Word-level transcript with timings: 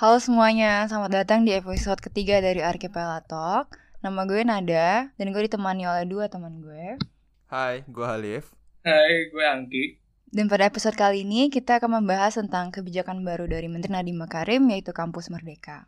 Halo 0.00 0.16
semuanya, 0.16 0.88
selamat 0.88 1.12
datang 1.12 1.44
di 1.44 1.52
episode 1.52 2.00
ketiga 2.00 2.40
dari 2.40 2.64
Archipelago 2.64 3.20
Talk. 3.28 3.76
Nama 4.00 4.24
gue 4.24 4.40
Nada, 4.48 5.12
dan 5.12 5.26
gue 5.28 5.42
ditemani 5.44 5.84
oleh 5.84 6.08
dua 6.08 6.24
teman 6.32 6.64
gue. 6.64 6.96
Hai, 7.52 7.84
gue 7.84 8.06
Halif. 8.08 8.48
Hai, 8.80 9.28
gue 9.28 9.44
Angki. 9.44 10.00
Dan 10.32 10.48
pada 10.48 10.64
episode 10.64 10.96
kali 10.96 11.28
ini 11.28 11.52
kita 11.52 11.84
akan 11.84 12.00
membahas 12.00 12.40
tentang 12.40 12.72
kebijakan 12.72 13.20
baru 13.28 13.44
dari 13.44 13.68
Menteri 13.68 13.92
Nadiem 13.92 14.16
Makarim 14.16 14.72
yaitu 14.72 14.96
Kampus 14.96 15.28
Merdeka. 15.28 15.84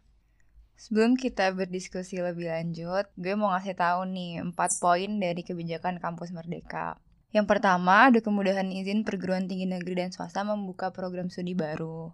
Sebelum 0.77 1.17
kita 1.17 1.49
berdiskusi 1.57 2.21
lebih 2.21 2.53
lanjut, 2.53 3.09
gue 3.17 3.33
mau 3.33 3.49
ngasih 3.57 3.81
tahu 3.81 4.13
nih 4.13 4.45
4 4.45 4.53
poin 4.77 5.09
dari 5.25 5.41
kebijakan 5.41 6.05
Kampus 6.05 6.37
Merdeka. 6.37 7.01
Yang 7.33 7.49
pertama, 7.49 8.13
ada 8.13 8.21
kemudahan 8.21 8.69
izin 8.77 9.09
perguruan 9.09 9.49
tinggi 9.49 9.65
negeri 9.65 10.05
dan 10.05 10.13
swasta 10.13 10.45
membuka 10.45 10.93
program 10.93 11.33
studi 11.33 11.57
baru. 11.57 12.13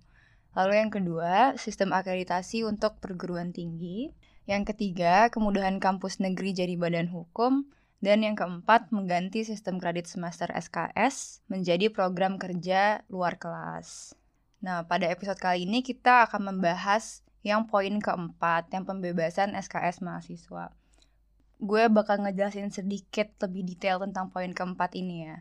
Lalu 0.57 0.73
yang 0.81 0.91
kedua, 0.93 1.57
sistem 1.61 1.93
akreditasi 1.93 2.65
untuk 2.65 3.01
perguruan 3.03 3.53
tinggi. 3.53 4.13
Yang 4.49 4.73
ketiga, 4.75 5.29
kemudahan 5.29 5.77
kampus 5.77 6.25
negeri 6.25 6.57
jadi 6.57 6.75
badan 6.81 7.13
hukum. 7.13 7.69
Dan 7.99 8.23
yang 8.23 8.39
keempat, 8.39 8.95
mengganti 8.95 9.43
sistem 9.43 9.83
kredit 9.83 10.07
semester 10.07 10.47
SKS 10.55 11.43
menjadi 11.51 11.91
program 11.91 12.39
kerja 12.39 13.03
luar 13.11 13.37
kelas. 13.37 14.15
Nah, 14.63 14.87
pada 14.87 15.11
episode 15.11 15.39
kali 15.39 15.67
ini 15.67 15.83
kita 15.83 16.31
akan 16.31 16.55
membahas 16.55 17.27
yang 17.47 17.67
poin 17.67 17.99
keempat, 18.03 18.71
yang 18.75 18.83
pembebasan 18.87 19.55
SKS 19.55 20.03
mahasiswa. 20.03 20.75
Gue 21.59 21.91
bakal 21.91 22.23
ngejelasin 22.23 22.71
sedikit 22.71 23.35
lebih 23.43 23.67
detail 23.67 23.99
tentang 24.03 24.31
poin 24.31 24.51
keempat 24.55 24.95
ini 24.95 25.27
ya. 25.27 25.37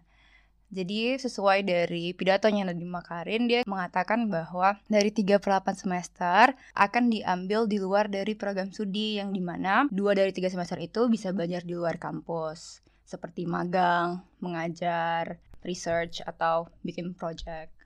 Jadi 0.67 1.15
sesuai 1.15 1.63
dari 1.63 2.11
pidatonya 2.11 2.67
Nadiem 2.67 2.91
Makarim, 2.91 3.47
dia 3.47 3.63
mengatakan 3.63 4.27
bahwa 4.27 4.75
dari 4.91 5.15
3 5.15 5.39
per 5.39 5.63
8 5.63 5.79
semester 5.79 6.51
akan 6.75 7.07
diambil 7.07 7.71
di 7.71 7.79
luar 7.79 8.11
dari 8.11 8.35
program 8.35 8.67
studi 8.75 9.15
yang 9.15 9.31
di 9.31 9.39
mana 9.39 9.87
dua 9.87 10.11
dari 10.11 10.35
tiga 10.35 10.51
semester 10.51 10.75
itu 10.83 11.07
bisa 11.07 11.31
belajar 11.31 11.63
di 11.63 11.71
luar 11.71 11.95
kampus. 11.95 12.83
Seperti 13.07 13.47
magang, 13.47 14.19
mengajar, 14.43 15.39
research, 15.63 16.19
atau 16.27 16.67
bikin 16.83 17.15
project 17.15 17.76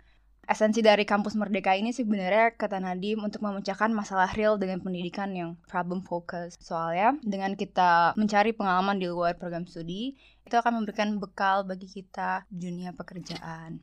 esensi 0.49 0.81
dari 0.81 1.05
kampus 1.05 1.37
merdeka 1.37 1.77
ini 1.77 1.93
sebenarnya 1.93 2.57
kata 2.57 2.81
Nadim 2.81 3.21
untuk 3.21 3.45
memecahkan 3.45 3.93
masalah 3.93 4.33
real 4.33 4.57
dengan 4.57 4.81
pendidikan 4.81 5.29
yang 5.31 5.55
problem 5.69 6.01
focus. 6.01 6.57
Soalnya 6.57 7.15
dengan 7.21 7.53
kita 7.53 8.17
mencari 8.17 8.51
pengalaman 8.51 8.97
di 8.97 9.05
luar 9.05 9.37
program 9.37 9.69
studi, 9.69 10.17
itu 10.43 10.55
akan 10.57 10.81
memberikan 10.81 11.21
bekal 11.21 11.63
bagi 11.63 11.87
kita 11.87 12.49
dunia 12.49 12.91
pekerjaan. 12.97 13.79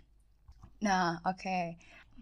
Nah, 0.83 1.23
oke. 1.25 1.39
Okay. 1.39 1.65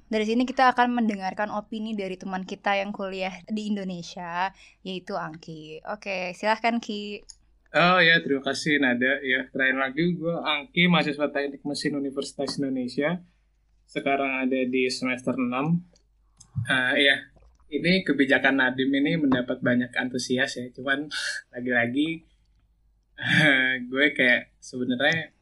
Dari 0.06 0.23
sini 0.23 0.47
kita 0.47 0.71
akan 0.71 1.03
mendengarkan 1.03 1.50
opini 1.50 1.98
dari 1.98 2.15
teman 2.15 2.47
kita 2.47 2.78
yang 2.78 2.95
kuliah 2.95 3.43
di 3.50 3.75
Indonesia, 3.75 4.55
yaitu 4.87 5.19
Angki. 5.19 5.83
Oke, 5.83 6.31
silahkan 6.31 6.78
Ki. 6.78 7.27
Oh 7.75 7.98
ya, 7.98 8.23
terima 8.23 8.47
kasih 8.47 8.78
Nada. 8.78 9.19
Ya, 9.27 9.50
terakhir 9.50 9.77
lagi 9.83 10.15
gue 10.15 10.31
Angki, 10.31 10.87
mahasiswa 10.87 11.27
Teknik 11.34 11.67
Mesin 11.67 11.98
Universitas 11.98 12.55
Indonesia 12.62 13.19
sekarang 13.87 14.47
ada 14.47 14.61
di 14.67 14.91
semester 14.91 15.39
6. 15.39 15.47
Uh, 15.47 16.95
ya, 16.98 17.17
ini 17.70 18.03
kebijakan 18.03 18.59
Nadim 18.59 18.91
ini 18.91 19.17
mendapat 19.17 19.62
banyak 19.62 19.91
antusias 19.95 20.59
ya. 20.59 20.67
Cuman 20.75 21.06
lagi-lagi 21.55 22.27
uh, 23.19 23.73
gue 23.87 24.06
kayak 24.12 24.59
sebenarnya 24.61 25.33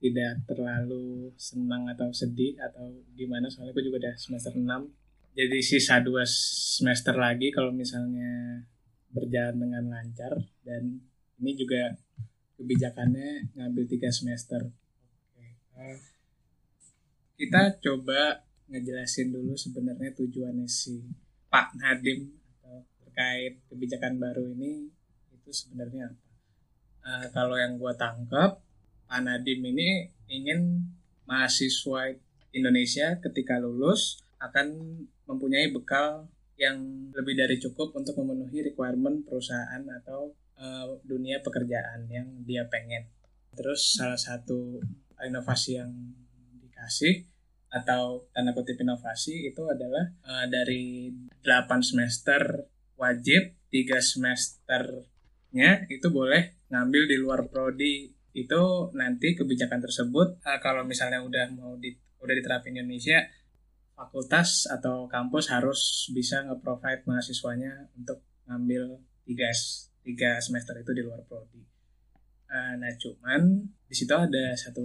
tidak 0.00 0.48
terlalu 0.48 1.28
senang 1.36 1.84
atau 1.92 2.08
sedih 2.08 2.56
atau 2.56 2.88
gimana 3.12 3.52
soalnya 3.52 3.76
gue 3.76 3.84
juga 3.84 4.08
udah 4.08 4.14
semester 4.16 4.56
6 4.56 4.64
jadi 5.36 5.58
sisa 5.60 6.00
dua 6.00 6.24
semester 6.24 7.14
lagi 7.20 7.52
kalau 7.52 7.68
misalnya 7.68 8.64
berjalan 9.12 9.60
dengan 9.60 9.84
lancar 9.92 10.40
dan 10.64 11.04
ini 11.36 11.52
juga 11.52 11.92
kebijakannya 12.56 13.52
ngambil 13.60 13.84
tiga 13.84 14.08
semester 14.08 14.72
okay 15.76 16.09
kita 17.40 17.80
coba 17.80 18.44
ngejelasin 18.68 19.32
dulu 19.32 19.56
sebenarnya 19.56 20.12
tujuannya 20.12 20.68
si 20.68 21.00
Pak 21.48 21.80
Nadim 21.80 22.40
terkait 23.20 23.60
kebijakan 23.68 24.16
baru 24.16 24.44
ini 24.56 24.88
itu 25.32 25.50
sebenarnya 25.52 26.12
apa? 26.12 26.24
Uh, 27.00 27.26
kalau 27.32 27.56
yang 27.56 27.80
gue 27.80 27.92
tangkap 27.96 28.60
Pak 29.08 29.20
Nadim 29.24 29.60
ini 29.64 30.08
ingin 30.28 30.84
mahasiswa 31.24 32.12
Indonesia 32.52 33.16
ketika 33.20 33.56
lulus 33.56 34.20
akan 34.40 35.00
mempunyai 35.28 35.72
bekal 35.72 36.28
yang 36.60 37.08
lebih 37.16 37.40
dari 37.40 37.56
cukup 37.56 37.96
untuk 37.96 38.20
memenuhi 38.20 38.72
requirement 38.72 39.24
perusahaan 39.24 39.80
atau 40.00 40.36
uh, 40.60 41.00
dunia 41.04 41.40
pekerjaan 41.40 42.04
yang 42.12 42.28
dia 42.44 42.68
pengen. 42.68 43.08
Terus 43.56 43.96
salah 43.96 44.20
satu 44.20 44.80
inovasi 45.20 45.80
yang 45.80 45.92
dikasih 46.60 47.29
atau 47.70 48.26
tanda 48.34 48.50
kutip 48.50 48.82
inovasi 48.82 49.46
itu 49.46 49.62
adalah 49.62 50.10
uh, 50.26 50.46
dari 50.50 51.14
8 51.42 51.70
semester 51.86 52.66
wajib, 52.98 53.54
3 53.70 53.94
semesternya 54.02 55.86
itu 55.86 56.06
boleh 56.10 56.66
ngambil 56.68 57.02
di 57.06 57.16
luar 57.16 57.46
prodi. 57.46 58.10
Itu 58.34 58.94
nanti 58.94 59.38
kebijakan 59.38 59.82
tersebut 59.82 60.42
uh, 60.42 60.58
kalau 60.58 60.82
misalnya 60.82 61.22
udah 61.22 61.46
mau 61.54 61.78
di 61.78 61.94
udah 62.20 62.34
diterapin 62.36 62.76
di 62.76 62.82
Indonesia 62.82 63.22
fakultas 63.94 64.66
atau 64.68 65.06
kampus 65.08 65.52
harus 65.54 66.10
bisa 66.12 66.42
nge-provide 66.44 67.06
mahasiswanya 67.06 67.88
untuk 67.94 68.20
ngambil 68.50 68.98
3 69.24 69.90
tiga 70.00 70.40
semester 70.40 70.74
itu 70.80 70.90
di 70.90 71.02
luar 71.06 71.22
prodi. 71.28 71.62
Uh, 72.50 72.74
nah 72.82 72.90
cuman 72.98 73.62
di 73.86 73.94
situ 73.94 74.10
ada 74.10 74.58
satu 74.58 74.82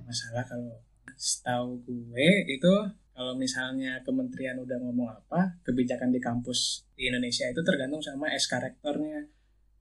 masalah 0.00 0.40
kalau 0.48 0.72
setahu 1.18 1.82
gue 1.82 2.46
itu 2.46 2.72
kalau 3.18 3.34
misalnya 3.34 3.98
kementerian 4.06 4.54
udah 4.62 4.78
ngomong 4.78 5.10
apa, 5.10 5.58
kebijakan 5.66 6.14
di 6.14 6.22
kampus 6.22 6.86
di 6.94 7.10
Indonesia 7.10 7.50
itu 7.50 7.66
tergantung 7.66 7.98
sama 7.98 8.30
SK 8.30 8.62
rektornya. 8.62 9.26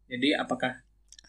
Jadi 0.10 0.34
apakah 0.34 0.74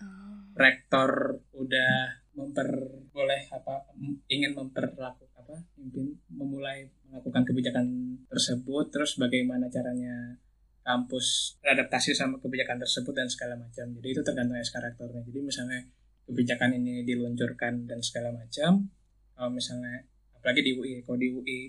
oh. 0.01 0.57
rektor 0.57 1.37
udah 1.53 2.25
memperboleh 2.33 3.53
apa 3.53 3.93
ingin 4.31 4.57
memperlakukan 4.57 5.29
apa 5.49 5.65
mungkin 5.81 6.13
memulai 6.31 6.87
melakukan 7.09 7.43
kebijakan 7.43 7.87
tersebut 8.29 8.93
terus 8.93 9.17
bagaimana 9.17 9.67
caranya 9.73 10.39
kampus 10.85 11.59
beradaptasi 11.65 12.13
sama 12.13 12.37
kebijakan 12.37 12.79
tersebut 12.85 13.17
dan 13.17 13.27
segala 13.33 13.57
macam 13.57 13.91
jadi 13.97 14.09
itu 14.13 14.23
tergantung 14.23 14.61
SK 14.61 14.77
rektornya 14.77 15.25
jadi 15.25 15.41
misalnya 15.41 15.81
kebijakan 16.29 16.77
ini 16.77 17.03
diluncurkan 17.03 17.89
dan 17.89 18.05
segala 18.05 18.31
macam 18.31 18.93
kalau 19.39 19.55
misalnya 19.55 20.03
apalagi 20.35 20.67
di 20.67 20.73
UI 20.75 21.07
kalau 21.07 21.19
di 21.23 21.31
UI 21.31 21.61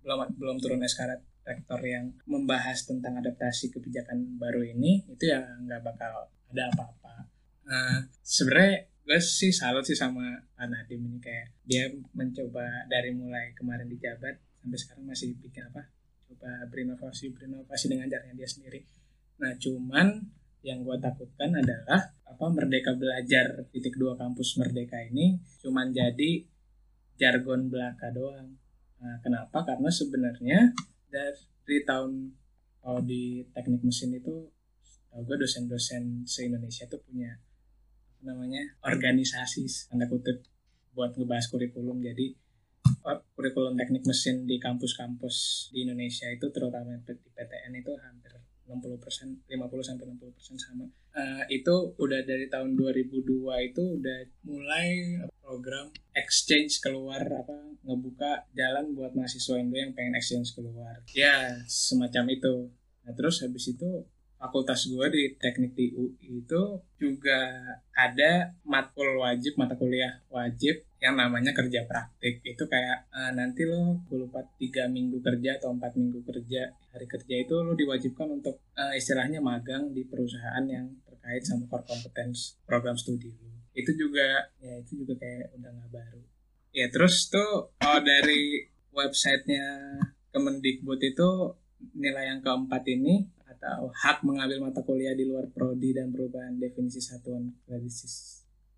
belum 0.00 0.40
belum 0.40 0.56
turun 0.56 0.80
SK 0.80 1.20
rektor 1.44 1.80
yang 1.84 2.16
membahas 2.24 2.88
tentang 2.88 3.20
adaptasi 3.20 3.68
kebijakan 3.68 4.40
baru 4.40 4.64
ini 4.64 5.04
itu 5.04 5.28
ya 5.28 5.44
nggak 5.60 5.84
bakal 5.84 6.32
ada 6.48 6.62
apa-apa. 6.72 7.28
Nah 7.68 8.08
sebenarnya 8.24 8.88
gue 9.04 9.20
sih 9.20 9.52
salut 9.52 9.84
sih 9.84 9.98
sama 9.98 10.40
Pak 10.56 10.66
Nadiem 10.70 11.04
ini 11.04 11.18
kayak 11.20 11.52
dia 11.68 11.92
mencoba 12.16 12.88
dari 12.88 13.12
mulai 13.12 13.52
kemarin 13.52 13.84
di 13.84 14.00
jabat 14.00 14.40
sampai 14.60 14.78
sekarang 14.80 15.04
masih 15.04 15.36
bikin 15.36 15.68
apa 15.68 15.84
coba 16.30 16.64
berinovasi 16.72 17.34
berinovasi 17.36 17.92
dengan 17.92 18.08
caranya 18.08 18.32
dia 18.32 18.48
sendiri. 18.48 18.80
Nah 19.44 19.52
cuman 19.60 20.24
yang 20.60 20.84
gue 20.84 20.96
takutkan 21.00 21.56
adalah 21.56 22.12
apa 22.28 22.44
Merdeka 22.52 22.92
Belajar 22.92 23.64
titik 23.72 23.96
dua 23.96 24.12
kampus 24.16 24.60
Merdeka 24.60 25.00
ini 25.00 25.40
cuman 25.64 25.88
jadi 25.88 26.44
jargon 27.20 27.68
belaka 27.68 28.08
doang. 28.08 28.56
Nah, 29.04 29.20
kenapa? 29.20 29.60
Karena 29.68 29.92
sebenarnya 29.92 30.72
dari 31.12 31.78
tahun 31.84 32.32
kalau 32.80 33.04
di 33.04 33.44
teknik 33.52 33.84
mesin 33.84 34.16
itu 34.16 34.48
tau 35.10 35.20
gue 35.26 35.36
dosen-dosen 35.36 36.24
se-Indonesia 36.24 36.86
tuh 36.86 37.02
punya 37.02 37.34
apa 38.20 38.22
namanya 38.30 38.62
organisasi 38.86 39.66
tanda 39.90 40.06
kutip 40.06 40.46
buat 40.94 41.12
ngebahas 41.18 41.50
kurikulum 41.50 41.98
jadi 41.98 42.30
kurikulum 43.34 43.74
teknik 43.74 44.06
mesin 44.06 44.46
di 44.46 44.62
kampus-kampus 44.62 45.68
di 45.74 45.82
Indonesia 45.82 46.30
itu 46.30 46.46
terutama 46.54 46.94
di 47.02 47.14
PTN 47.34 47.72
itu 47.74 47.92
hampir 47.98 48.32
60 48.70 49.02
persen 49.02 49.34
50 49.50 49.58
sampai 49.82 50.04
60 50.14 50.36
persen 50.36 50.54
sama 50.54 50.86
uh, 51.18 51.42
itu 51.50 51.74
udah 51.98 52.20
dari 52.22 52.46
tahun 52.46 52.78
2002 52.78 53.66
itu 53.66 53.82
udah 53.98 54.18
mulai 54.46 55.18
program 55.50 55.90
exchange 56.14 56.78
keluar 56.78 57.26
apa 57.26 57.74
ngebuka 57.82 58.46
jalan 58.54 58.94
buat 58.94 59.18
mahasiswa 59.18 59.58
Indo 59.58 59.74
yang 59.74 59.90
pengen 59.98 60.14
exchange 60.14 60.54
keluar. 60.54 61.02
Ya 61.10 61.58
semacam 61.66 62.30
itu. 62.30 62.70
Nah 63.02 63.12
terus 63.18 63.42
habis 63.42 63.74
itu 63.74 64.06
fakultas 64.38 64.86
gue 64.86 65.06
di 65.10 65.22
teknik 65.36 65.74
di 65.74 65.90
UI 65.90 66.46
itu 66.46 66.62
juga 66.96 67.60
ada 67.92 68.54
matkul 68.62 69.20
wajib 69.20 69.58
mata 69.58 69.74
kuliah 69.74 70.22
wajib 70.30 70.86
yang 71.02 71.18
namanya 71.18 71.50
kerja 71.50 71.82
praktik. 71.82 72.46
Itu 72.46 72.70
kayak 72.70 73.10
uh, 73.10 73.34
nanti 73.34 73.66
lo 73.66 74.06
gue 74.06 74.22
lupa 74.22 74.46
tiga 74.54 74.86
minggu 74.86 75.18
kerja 75.18 75.58
atau 75.58 75.74
empat 75.74 75.98
minggu 75.98 76.22
kerja 76.30 76.70
hari 76.94 77.10
kerja 77.10 77.34
itu 77.42 77.58
lo 77.58 77.74
diwajibkan 77.74 78.30
untuk 78.38 78.62
uh, 78.78 78.94
istilahnya 78.94 79.42
magang 79.42 79.90
di 79.90 80.06
perusahaan 80.06 80.62
yang 80.62 80.94
terkait 81.02 81.42
sama 81.42 81.66
core 81.66 81.90
competence 81.90 82.54
program 82.64 82.94
studi 82.94 83.34
lo 83.34 83.59
itu 83.74 83.90
juga 83.94 84.50
ya 84.58 84.74
itu 84.82 85.04
juga 85.04 85.14
kayak 85.20 85.54
udah 85.58 85.70
nggak 85.70 85.90
baru 85.94 86.22
ya 86.74 86.86
terus 86.90 87.30
tuh 87.30 87.74
oh 87.74 88.00
dari 88.02 88.66
websitenya 88.90 89.98
Kemendikbud 90.30 91.02
itu 91.02 91.30
nilai 91.98 92.30
yang 92.30 92.40
keempat 92.42 92.86
ini 92.86 93.26
atau 93.50 93.90
hak 93.90 94.22
mengambil 94.22 94.70
mata 94.70 94.80
kuliah 94.86 95.14
di 95.14 95.26
luar 95.26 95.50
prodi 95.50 95.90
dan 95.90 96.14
perubahan 96.14 96.54
definisi 96.54 97.02
satuan 97.02 97.50
kredit 97.66 97.90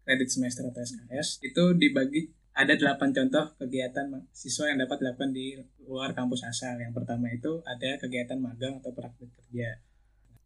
kredit 0.02 0.28
semester 0.32 0.64
atau 0.64 0.80
SKS 0.80 1.44
itu 1.44 1.64
dibagi 1.76 2.32
ada 2.52 2.76
delapan 2.76 3.16
contoh 3.16 3.56
kegiatan 3.56 4.12
siswa 4.32 4.68
yang 4.68 4.84
dapat 4.84 5.00
dilakukan 5.00 5.32
di 5.32 5.56
luar 5.88 6.12
kampus 6.12 6.44
asal. 6.44 6.76
Yang 6.76 7.00
pertama 7.00 7.32
itu 7.32 7.64
ada 7.64 7.96
kegiatan 7.96 8.36
magang 8.36 8.84
atau 8.84 8.92
praktik 8.92 9.32
kerja. 9.32 9.80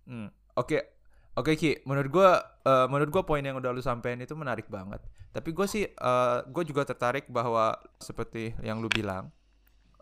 Hmm, 0.06 0.31
Oke, 0.54 0.78
okay. 0.78 0.82
Oke 1.37 1.53
okay, 1.53 1.55
Ki. 1.55 1.71
Menurut 1.85 2.11
gue, 2.11 2.31
uh, 2.67 2.87
menurut 2.88 3.11
gue 3.12 3.23
poin 3.23 3.44
yang 3.44 3.61
udah 3.61 3.71
lu 3.71 3.85
sampein 3.85 4.19
itu 4.19 4.35
menarik 4.35 4.67
banget. 4.67 5.05
Tapi 5.31 5.53
gue 5.53 5.67
sih, 5.69 5.85
uh, 5.85 6.43
gue 6.49 6.65
juga 6.65 6.88
tertarik 6.88 7.29
bahwa 7.29 7.77
seperti 8.00 8.56
yang 8.65 8.81
lu 8.81 8.88
bilang, 8.88 9.31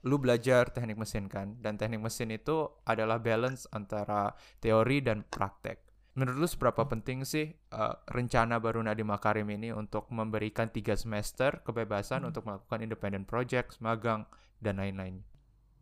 lu 0.06 0.16
belajar 0.16 0.70
teknik 0.70 0.96
mesin 0.96 1.26
kan, 1.26 1.58
dan 1.58 1.74
teknik 1.74 2.00
mesin 2.00 2.30
itu 2.30 2.70
adalah 2.86 3.18
balance 3.18 3.66
antara 3.72 4.32
teori 4.62 5.02
dan 5.02 5.26
praktek 5.26 5.84
menurut 6.14 6.46
lu 6.46 6.48
seberapa 6.48 6.86
penting 6.86 7.26
sih 7.26 7.50
uh, 7.74 7.98
rencana 8.06 8.62
baru 8.62 8.86
Nadiem 8.86 9.10
Makarim 9.10 9.50
ini 9.50 9.74
untuk 9.74 10.06
memberikan 10.14 10.70
tiga 10.70 10.94
semester 10.94 11.58
kebebasan 11.66 12.22
hmm. 12.22 12.30
untuk 12.30 12.42
melakukan 12.46 12.80
independent 12.86 13.26
project, 13.26 13.82
magang 13.82 14.22
dan 14.62 14.78
lain-lain? 14.78 15.26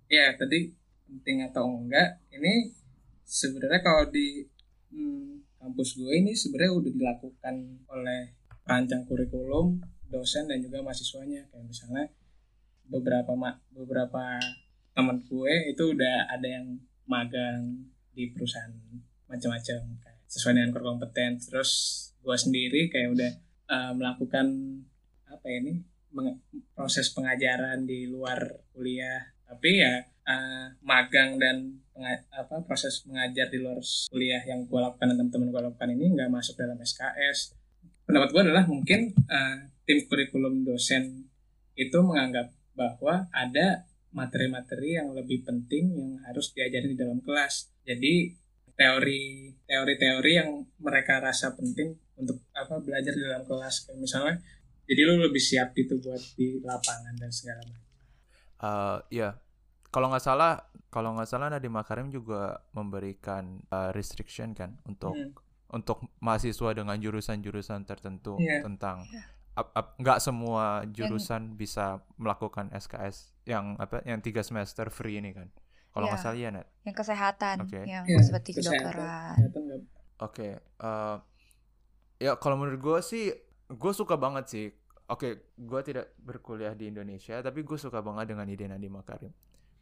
Ya 0.09 0.33
tadi 0.37 0.73
penting 1.09 1.45
atau 1.45 1.69
enggak 1.69 2.25
ini 2.33 2.73
sebenarnya 3.29 3.81
kalau 3.85 4.09
di 4.09 4.49
hmm, 4.93 5.59
kampus 5.59 5.97
gue 5.97 6.13
ini 6.13 6.37
sebenarnya 6.37 6.73
udah 6.77 6.93
dilakukan 6.93 7.57
oleh 7.89 8.37
rancang 8.69 9.03
kurikulum, 9.09 9.81
dosen 10.07 10.47
dan 10.47 10.61
juga 10.61 10.85
mahasiswanya. 10.85 11.49
Kayak 11.51 11.67
misalnya 11.67 12.05
beberapa 12.87 13.33
beberapa 13.73 14.39
teman 14.93 15.25
gue 15.25 15.73
itu 15.73 15.97
udah 15.97 16.29
ada 16.29 16.45
yang 16.45 16.77
magang 17.09 17.89
di 18.13 18.29
perusahaan 18.29 18.73
macam-macam 19.25 19.81
sesuai 20.29 20.53
dengan 20.61 20.71
core 20.73 20.85
kompeten 20.85 21.41
terus 21.41 21.73
gue 22.21 22.37
sendiri 22.37 22.93
kayak 22.93 23.17
udah 23.17 23.33
uh, 23.73 23.93
melakukan 23.97 24.47
apa 25.29 25.45
ya 25.49 25.59
ini 25.65 25.75
proses 26.77 27.09
pengajaran 27.17 27.89
di 27.89 28.07
luar 28.09 28.69
kuliah. 28.77 29.33
Tapi 29.49 29.71
ya 29.81 30.01
uh, 30.29 30.77
magang 30.85 31.41
dan 31.41 31.82
apa 32.33 32.65
proses 32.65 33.05
mengajar 33.05 33.53
di 33.53 33.61
luar 33.61 33.79
kuliah 34.09 34.43
yang 34.49 34.65
gue 34.65 34.81
lakukan 34.81 35.13
dan 35.13 35.17
teman-teman 35.21 35.49
gue 35.53 35.63
lakukan 35.69 35.89
ini 35.93 36.05
nggak 36.17 36.31
masuk 36.33 36.57
dalam 36.57 36.81
SKS 36.81 37.53
pendapat 38.09 38.29
gue 38.35 38.43
adalah 38.49 38.65
mungkin 38.67 39.13
uh, 39.29 39.57
tim 39.87 39.99
kurikulum 40.07 40.67
dosen 40.67 41.27
itu 41.77 41.99
menganggap 42.05 42.53
bahwa 42.77 43.29
ada 43.33 43.89
materi-materi 44.13 45.01
yang 45.01 45.17
lebih 45.17 45.45
penting 45.45 45.97
yang 45.97 46.13
harus 46.29 46.53
diajarin 46.53 46.93
di 46.93 46.99
dalam 46.99 47.19
kelas. 47.25 47.73
Jadi 47.83 48.37
teori 48.77 49.53
teori-teori 49.65 50.33
yang 50.37 50.61
mereka 50.81 51.21
rasa 51.21 51.57
penting 51.57 51.97
untuk 52.21 52.45
apa 52.53 52.77
belajar 52.85 53.17
di 53.17 53.23
dalam 53.25 53.45
kelas. 53.49 53.89
Kayak 53.89 53.99
misalnya 54.01 54.35
jadi 54.85 55.01
lu 55.09 55.25
lebih 55.25 55.41
siap 55.41 55.73
gitu 55.73 55.97
buat 56.05 56.21
di 56.37 56.61
lapangan 56.61 57.17
dan 57.17 57.33
segala 57.33 57.65
macam. 57.65 57.91
Uh, 58.63 58.99
ya 59.09 59.41
kalau 59.89 60.13
nggak 60.13 60.25
salah 60.25 60.61
kalau 60.93 61.17
nggak 61.17 61.25
salah 61.25 61.49
Nadiem 61.49 61.73
Makarim 61.73 62.13
juga 62.13 62.61
memberikan 62.77 63.65
uh, 63.73 63.89
restriction 63.97 64.53
kan 64.53 64.77
untuk 64.85 65.17
hmm. 65.17 65.33
untuk 65.73 66.05
mahasiswa 66.21 66.77
dengan 66.77 67.01
jurusan-jurusan 67.01 67.89
tertentu 67.89 68.37
yeah. 68.37 68.61
tentang 68.61 69.09
yeah. 69.09 69.25
nggak 69.97 70.21
semua 70.21 70.85
jurusan 70.93 71.57
yang... 71.57 71.57
bisa 71.57 72.05
melakukan 72.21 72.69
SKS 72.77 73.33
yang 73.49 73.81
apa 73.81 74.05
yang 74.05 74.21
tiga 74.21 74.45
semester 74.45 74.93
free 74.93 75.17
ini 75.17 75.33
kan 75.33 75.49
kalau 75.97 76.13
nggak 76.13 76.21
ya, 76.21 76.25
salah 76.29 76.37
ya 76.37 76.51
net 76.53 76.69
yang 76.85 76.97
kesehatan 76.97 77.57
okay. 77.65 77.85
yang 77.89 78.05
ya, 78.05 78.21
seperti 78.21 78.61
kedokteran 78.61 79.37
oke 80.21 80.29
okay, 80.29 80.53
uh, 80.85 81.17
eh, 82.21 82.29
ya 82.29 82.37
kalau 82.37 82.61
menurut 82.61 82.81
gue 82.81 82.99
sih 83.01 83.33
gue 83.73 83.93
suka 83.97 84.21
banget 84.21 84.45
sih 84.49 84.67
oke 85.09 85.21
okay, 85.21 85.33
gue 85.57 85.81
tidak 85.85 86.13
berkuliah 86.21 86.77
di 86.77 86.89
Indonesia 86.93 87.41
tapi 87.41 87.65
gue 87.65 87.77
suka 87.81 88.05
banget 88.05 88.37
dengan 88.37 88.45
ide 88.49 88.69
Nadiem 88.69 88.93
Makarim 88.93 89.33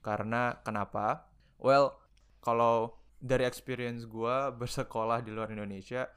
karena 0.00 0.60
kenapa? 0.64 1.28
Well 1.60 1.96
kalau 2.40 2.96
dari 3.20 3.44
experience 3.44 4.08
gue 4.08 4.36
bersekolah 4.56 5.20
di 5.20 5.30
luar 5.30 5.52
Indonesia 5.52 6.08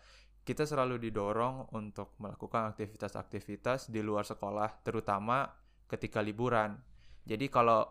kita 0.43 0.67
selalu 0.67 0.99
didorong 0.99 1.71
untuk 1.75 2.19
melakukan 2.19 2.75
aktivitas-aktivitas 2.75 3.87
di 3.91 4.03
luar 4.03 4.27
sekolah 4.27 4.83
terutama 4.83 5.47
ketika 5.87 6.19
liburan. 6.19 6.75
Jadi 7.23 7.47
kalau 7.47 7.87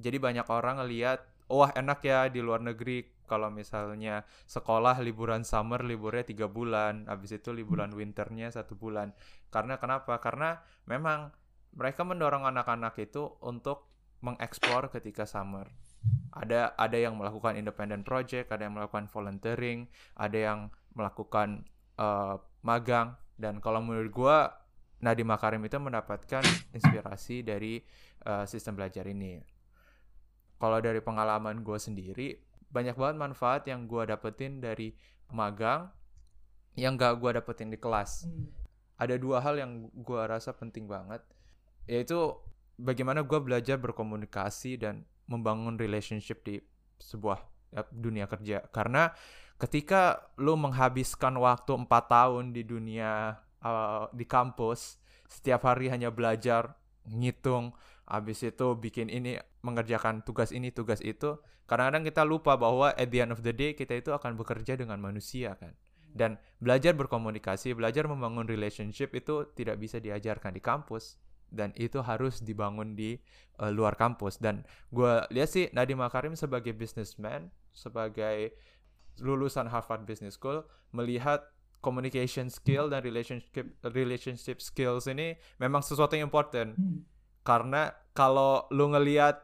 jadi 0.00 0.16
banyak 0.16 0.48
orang 0.48 0.80
ngelihat 0.80 1.20
wah 1.52 1.68
enak 1.76 2.00
ya 2.00 2.28
di 2.32 2.40
luar 2.40 2.64
negeri. 2.64 3.12
Kalau 3.22 3.48
misalnya 3.48 4.28
sekolah 4.44 5.00
liburan 5.00 5.40
summer 5.40 5.80
liburnya 5.80 6.20
tiga 6.20 6.52
bulan 6.52 7.08
habis 7.08 7.32
itu 7.32 7.48
liburan 7.52 7.92
winternya 7.96 8.52
satu 8.52 8.76
bulan. 8.76 9.16
Karena 9.48 9.80
kenapa? 9.80 10.20
Karena 10.20 10.60
memang 10.84 11.32
mereka 11.72 12.04
mendorong 12.04 12.44
anak-anak 12.44 12.92
itu 13.00 13.40
untuk 13.40 13.91
mengeksplor 14.22 14.88
ketika 14.94 15.26
summer. 15.26 15.68
Ada 16.32 16.72
ada 16.78 16.96
yang 16.96 17.18
melakukan 17.18 17.58
independent 17.58 18.02
project 18.06 18.50
ada 18.50 18.66
yang 18.66 18.74
melakukan 18.74 19.06
volunteering 19.06 19.86
ada 20.16 20.38
yang 20.38 20.58
melakukan 20.96 21.66
uh, 21.98 22.38
magang. 22.64 23.18
Dan 23.36 23.58
kalau 23.58 23.82
menurut 23.82 24.10
gue 24.14 24.36
Nadiem 25.02 25.26
Makarim 25.26 25.62
itu 25.66 25.76
mendapatkan 25.82 26.46
inspirasi 26.70 27.42
dari 27.42 27.82
uh, 28.24 28.46
sistem 28.46 28.78
belajar 28.78 29.02
ini. 29.10 29.42
Kalau 30.62 30.78
dari 30.78 31.02
pengalaman 31.02 31.66
gue 31.66 31.74
sendiri 31.74 32.38
banyak 32.72 32.94
banget 32.94 33.16
manfaat 33.18 33.62
yang 33.66 33.90
gue 33.90 34.06
dapetin 34.06 34.62
dari 34.62 34.94
magang 35.34 35.90
yang 36.78 36.96
gak 36.96 37.20
gue 37.20 37.36
dapetin 37.36 37.68
di 37.68 37.76
kelas. 37.76 38.24
Hmm. 38.24 38.48
ada 39.02 39.18
dua 39.18 39.42
hal 39.42 39.58
yang 39.58 39.90
gue 39.90 40.22
rasa 40.30 40.54
penting 40.54 40.86
banget 40.86 41.18
yaitu 41.90 42.38
bagaimana 42.82 43.22
gue 43.22 43.38
belajar 43.38 43.78
berkomunikasi 43.78 44.82
dan 44.82 45.06
membangun 45.30 45.78
relationship 45.78 46.42
di 46.42 46.58
sebuah 46.98 47.38
ya, 47.70 47.86
dunia 47.94 48.26
kerja. 48.26 48.66
Karena 48.74 49.14
ketika 49.56 50.34
lo 50.42 50.58
menghabiskan 50.58 51.38
waktu 51.38 51.86
empat 51.86 52.10
tahun 52.10 52.50
di 52.50 52.66
dunia 52.66 53.38
uh, 53.62 54.10
di 54.10 54.26
kampus 54.26 54.98
setiap 55.30 55.64
hari 55.64 55.88
hanya 55.88 56.10
belajar 56.10 56.74
ngitung 57.06 57.72
habis 58.04 58.42
itu 58.42 58.74
bikin 58.76 59.08
ini 59.08 59.38
mengerjakan 59.62 60.26
tugas 60.26 60.50
ini 60.50 60.74
tugas 60.74 60.98
itu 61.00 61.38
kadang-kadang 61.70 62.04
kita 62.04 62.22
lupa 62.26 62.58
bahwa 62.58 62.90
at 62.92 63.08
the 63.08 63.22
end 63.22 63.32
of 63.32 63.40
the 63.40 63.54
day 63.54 63.72
kita 63.72 63.96
itu 63.96 64.10
akan 64.10 64.34
bekerja 64.34 64.74
dengan 64.74 64.98
manusia 64.98 65.54
kan. 65.56 65.72
Dan 66.12 66.36
belajar 66.60 66.92
berkomunikasi 66.92 67.72
belajar 67.72 68.04
membangun 68.04 68.44
relationship 68.44 69.16
itu 69.16 69.48
tidak 69.56 69.80
bisa 69.80 69.96
diajarkan 69.96 70.52
di 70.52 70.60
kampus 70.60 71.16
dan 71.52 71.70
itu 71.76 72.00
harus 72.00 72.40
dibangun 72.40 72.96
di 72.96 73.20
uh, 73.60 73.68
luar 73.68 73.94
kampus. 73.94 74.40
Dan 74.40 74.64
gue 74.88 75.22
lihat 75.30 75.48
sih 75.52 75.68
Nadiem 75.70 76.00
Makarim 76.00 76.32
sebagai 76.34 76.72
businessman 76.72 77.52
sebagai 77.76 78.56
lulusan 79.20 79.68
Harvard 79.68 80.08
Business 80.08 80.40
School 80.40 80.64
melihat 80.96 81.44
communication 81.84 82.48
skill 82.48 82.88
dan 82.88 83.04
relationship 83.04 83.68
relationship 83.92 84.64
skills 84.64 85.04
ini 85.06 85.36
memang 85.60 85.84
sesuatu 85.84 86.16
yang 86.16 86.32
important. 86.32 86.74
Hmm. 86.74 87.04
Karena 87.44 87.92
kalau 88.16 88.64
lu 88.72 88.88
ngelihat 88.90 89.36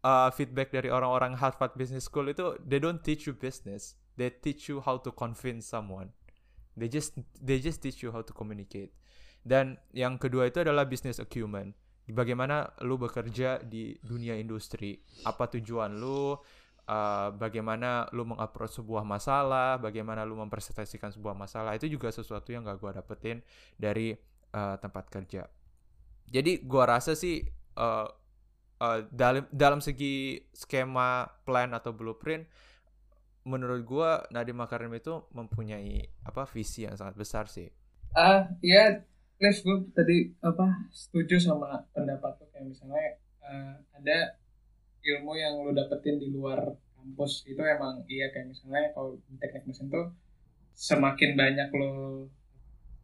uh, 0.00 0.32
feedback 0.32 0.72
dari 0.72 0.88
orang-orang 0.88 1.36
Harvard 1.36 1.76
Business 1.76 2.08
School 2.08 2.32
itu 2.32 2.56
they 2.64 2.80
don't 2.80 3.04
teach 3.04 3.28
you 3.28 3.36
business 3.36 3.98
they 4.16 4.30
teach 4.30 4.68
you 4.68 4.80
how 4.80 4.96
to 4.96 5.10
convince 5.10 5.66
someone. 5.66 6.10
They 6.76 6.88
just 6.88 7.14
they 7.38 7.58
just 7.58 7.82
teach 7.82 8.02
you 8.02 8.10
how 8.10 8.22
to 8.22 8.32
communicate 8.32 8.94
dan 9.44 9.76
yang 9.92 10.16
kedua 10.16 10.48
itu 10.48 10.64
adalah 10.64 10.88
business 10.88 11.20
acumen. 11.20 11.76
Bagaimana 12.04 12.68
lu 12.84 13.00
bekerja 13.00 13.64
di 13.64 13.96
dunia 14.04 14.36
industri. 14.36 15.00
Apa 15.24 15.48
tujuan 15.56 15.96
lu? 15.96 16.36
Uh, 16.84 17.32
bagaimana 17.40 18.04
lu 18.12 18.28
mengapproach 18.28 18.76
sebuah 18.76 19.08
masalah? 19.08 19.80
Bagaimana 19.80 20.20
lu 20.28 20.36
mempresentasikan 20.36 21.08
sebuah 21.08 21.32
masalah? 21.32 21.72
Itu 21.72 21.88
juga 21.88 22.12
sesuatu 22.12 22.52
yang 22.52 22.68
gak 22.68 22.76
gue 22.76 22.92
dapetin 22.92 23.40
dari 23.80 24.12
uh, 24.52 24.76
tempat 24.76 25.08
kerja. 25.08 25.48
Jadi 26.30 26.64
gua 26.64 26.96
rasa 26.96 27.12
sih 27.12 27.44
uh, 27.76 28.08
uh, 28.80 28.98
dalam 29.12 29.44
dalam 29.52 29.80
segi 29.84 30.40
skema 30.54 31.28
plan 31.44 31.72
atau 31.76 31.92
blueprint 31.92 32.48
menurut 33.44 33.84
gua 33.84 34.24
Nadiem 34.32 34.56
Makarim 34.56 34.92
itu 34.96 35.20
mempunyai 35.36 36.00
apa 36.24 36.48
visi 36.48 36.88
yang 36.88 36.96
sangat 36.96 37.16
besar 37.18 37.44
sih. 37.50 37.68
Ah, 38.14 38.46
iya, 38.62 39.04
Cliff, 39.34 39.66
gue 39.66 39.76
tadi 39.90 40.30
apa 40.46 40.86
setuju 40.94 41.42
sama 41.42 41.82
pendapat 41.90 42.38
lo 42.38 42.46
kayak 42.54 42.70
misalnya 42.70 43.18
uh, 43.42 43.74
ada 43.98 44.38
ilmu 45.02 45.34
yang 45.34 45.58
lo 45.58 45.74
dapetin 45.74 46.22
di 46.22 46.30
luar 46.30 46.70
kampus 46.94 47.42
itu 47.50 47.58
emang 47.58 48.06
iya. 48.06 48.30
Kayak 48.30 48.54
misalnya 48.54 48.94
kalau 48.94 49.18
teknik 49.42 49.66
mesin 49.66 49.90
tuh 49.90 50.14
semakin 50.70 51.34
banyak 51.34 51.68
lo 51.74 52.24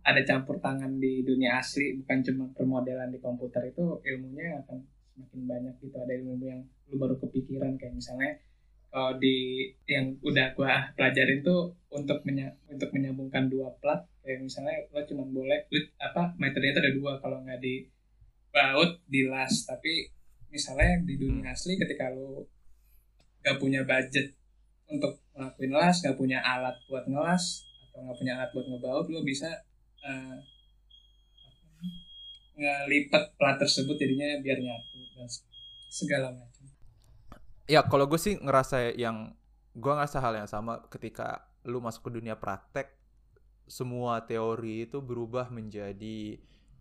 ada 0.06 0.22
campur 0.22 0.62
tangan 0.62 0.96
di 0.96 1.26
dunia 1.26 1.60
asli 1.60 1.98
bukan 1.98 2.18
cuma 2.24 2.44
permodelan 2.56 3.12
di 3.12 3.20
komputer 3.20 3.68
itu 3.68 4.00
ilmunya 4.06 4.62
akan 4.64 4.86
semakin 5.12 5.40
banyak 5.50 5.74
gitu. 5.82 5.98
Ada 5.98 6.14
ilmu 6.14 6.46
yang 6.46 6.62
lo 6.62 6.94
baru 6.94 7.18
kepikiran. 7.18 7.74
Kayak 7.74 7.98
misalnya 7.98 8.38
kalau 8.86 9.18
di 9.18 9.66
yang 9.90 10.14
udah 10.22 10.54
gua 10.54 10.94
pelajarin 10.94 11.42
tuh 11.42 11.74
untuk 11.90 12.22
menya, 12.22 12.54
untuk 12.70 12.94
menyambungkan 12.94 13.50
dua 13.50 13.74
plat 13.82 14.06
kayak 14.20 14.40
misalnya 14.44 14.76
lo 14.92 15.00
cuma 15.08 15.24
boleh 15.26 15.66
apa 16.00 16.36
metodenya 16.36 16.72
itu 16.76 16.80
ada 16.80 16.92
dua. 16.96 17.12
Kalau 17.20 17.38
nggak 17.44 17.60
di 17.60 17.84
baut 18.52 19.00
di 19.08 19.26
las. 19.26 19.64
Tapi 19.66 20.08
misalnya 20.50 21.00
di 21.06 21.14
dunia 21.16 21.50
hmm. 21.50 21.54
asli 21.54 21.78
ketika 21.78 22.10
lo 22.10 22.44
nggak 23.40 23.56
punya 23.56 23.80
budget 23.88 24.36
untuk 24.90 25.16
ngelakuin 25.32 25.72
las 25.72 26.02
nggak 26.04 26.18
punya 26.18 26.44
alat 26.44 26.76
buat 26.90 27.06
ngelas 27.08 27.64
atau 27.88 28.04
nggak 28.04 28.18
punya 28.20 28.32
alat 28.36 28.50
buat 28.52 28.66
ngebaut 28.68 29.06
lo 29.08 29.24
bisa 29.24 29.48
uh, 30.04 30.36
ngelipat 32.60 33.40
plat 33.40 33.56
tersebut 33.56 33.96
jadinya 33.96 34.36
biar 34.44 34.60
nyatu 34.60 35.00
dan 35.16 35.28
segala 35.88 36.28
macam. 36.36 36.68
Ya 37.64 37.80
kalau 37.86 38.04
gue 38.04 38.20
sih 38.20 38.36
ngerasa 38.36 38.92
yang 38.98 39.32
gue 39.72 39.92
ngerasa 39.94 40.20
hal 40.20 40.36
yang 40.36 40.50
sama 40.50 40.84
ketika 40.92 41.48
lu 41.64 41.80
masuk 41.80 42.10
ke 42.10 42.20
dunia 42.20 42.36
praktek 42.36 42.99
semua 43.70 44.26
teori 44.26 44.90
itu 44.90 44.98
berubah 44.98 45.46
menjadi 45.54 46.34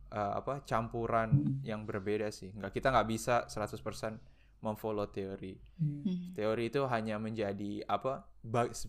uh, 0.10 0.42
apa 0.42 0.66
campuran 0.66 1.30
hmm. 1.30 1.62
yang 1.62 1.86
berbeda 1.86 2.34
sih. 2.34 2.50
Nggak 2.50 2.74
kita 2.74 2.90
nggak 2.90 3.08
bisa 3.08 3.36
100% 3.46 3.78
memfollow 4.66 5.08
teori. 5.14 5.54
Hmm. 5.78 6.34
Teori 6.34 6.68
itu 6.68 6.82
hanya 6.90 7.22
menjadi 7.22 7.86
apa 7.86 8.26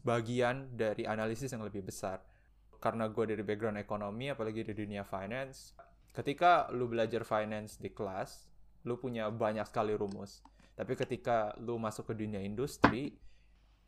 bagian 0.03 0.73
dari 0.75 1.05
analisis 1.05 1.53
yang 1.53 1.63
lebih 1.63 1.85
besar. 1.85 2.25
Karena 2.81 3.13
gue 3.13 3.37
dari 3.37 3.45
background 3.45 3.77
ekonomi, 3.77 4.33
apalagi 4.33 4.65
di 4.65 4.73
dunia 4.73 5.05
finance, 5.05 5.77
ketika 6.17 6.73
lu 6.73 6.89
belajar 6.89 7.29
finance 7.29 7.77
di 7.77 7.93
kelas, 7.93 8.49
lu 8.89 8.97
punya 8.97 9.29
banyak 9.29 9.69
sekali 9.69 9.93
rumus. 9.93 10.41
Tapi 10.73 10.97
ketika 10.97 11.53
lu 11.61 11.77
masuk 11.77 12.09
ke 12.09 12.15
dunia 12.17 12.41
industri, 12.41 13.13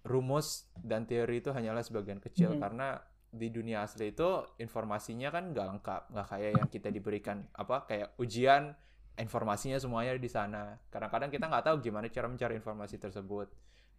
rumus 0.04 0.68
dan 0.76 1.08
teori 1.08 1.40
itu 1.40 1.48
hanyalah 1.56 1.80
sebagian 1.80 2.20
kecil 2.20 2.52
-hmm. 2.52 2.60
karena 2.60 3.00
di 3.32 3.48
dunia 3.48 3.88
asli 3.88 4.12
itu 4.12 4.44
informasinya 4.60 5.32
kan 5.32 5.56
nggak 5.56 5.66
lengkap 5.72 6.02
nggak 6.12 6.26
kayak 6.28 6.50
yang 6.52 6.68
kita 6.68 6.88
diberikan 6.92 7.48
apa 7.56 7.88
kayak 7.88 8.12
ujian 8.20 8.76
informasinya 9.16 9.80
semuanya 9.80 10.12
di 10.20 10.28
sana 10.28 10.76
kadang-kadang 10.92 11.32
kita 11.32 11.48
nggak 11.48 11.64
tahu 11.64 11.76
gimana 11.80 12.12
cara 12.12 12.28
mencari 12.28 12.60
informasi 12.60 13.00
tersebut 13.00 13.48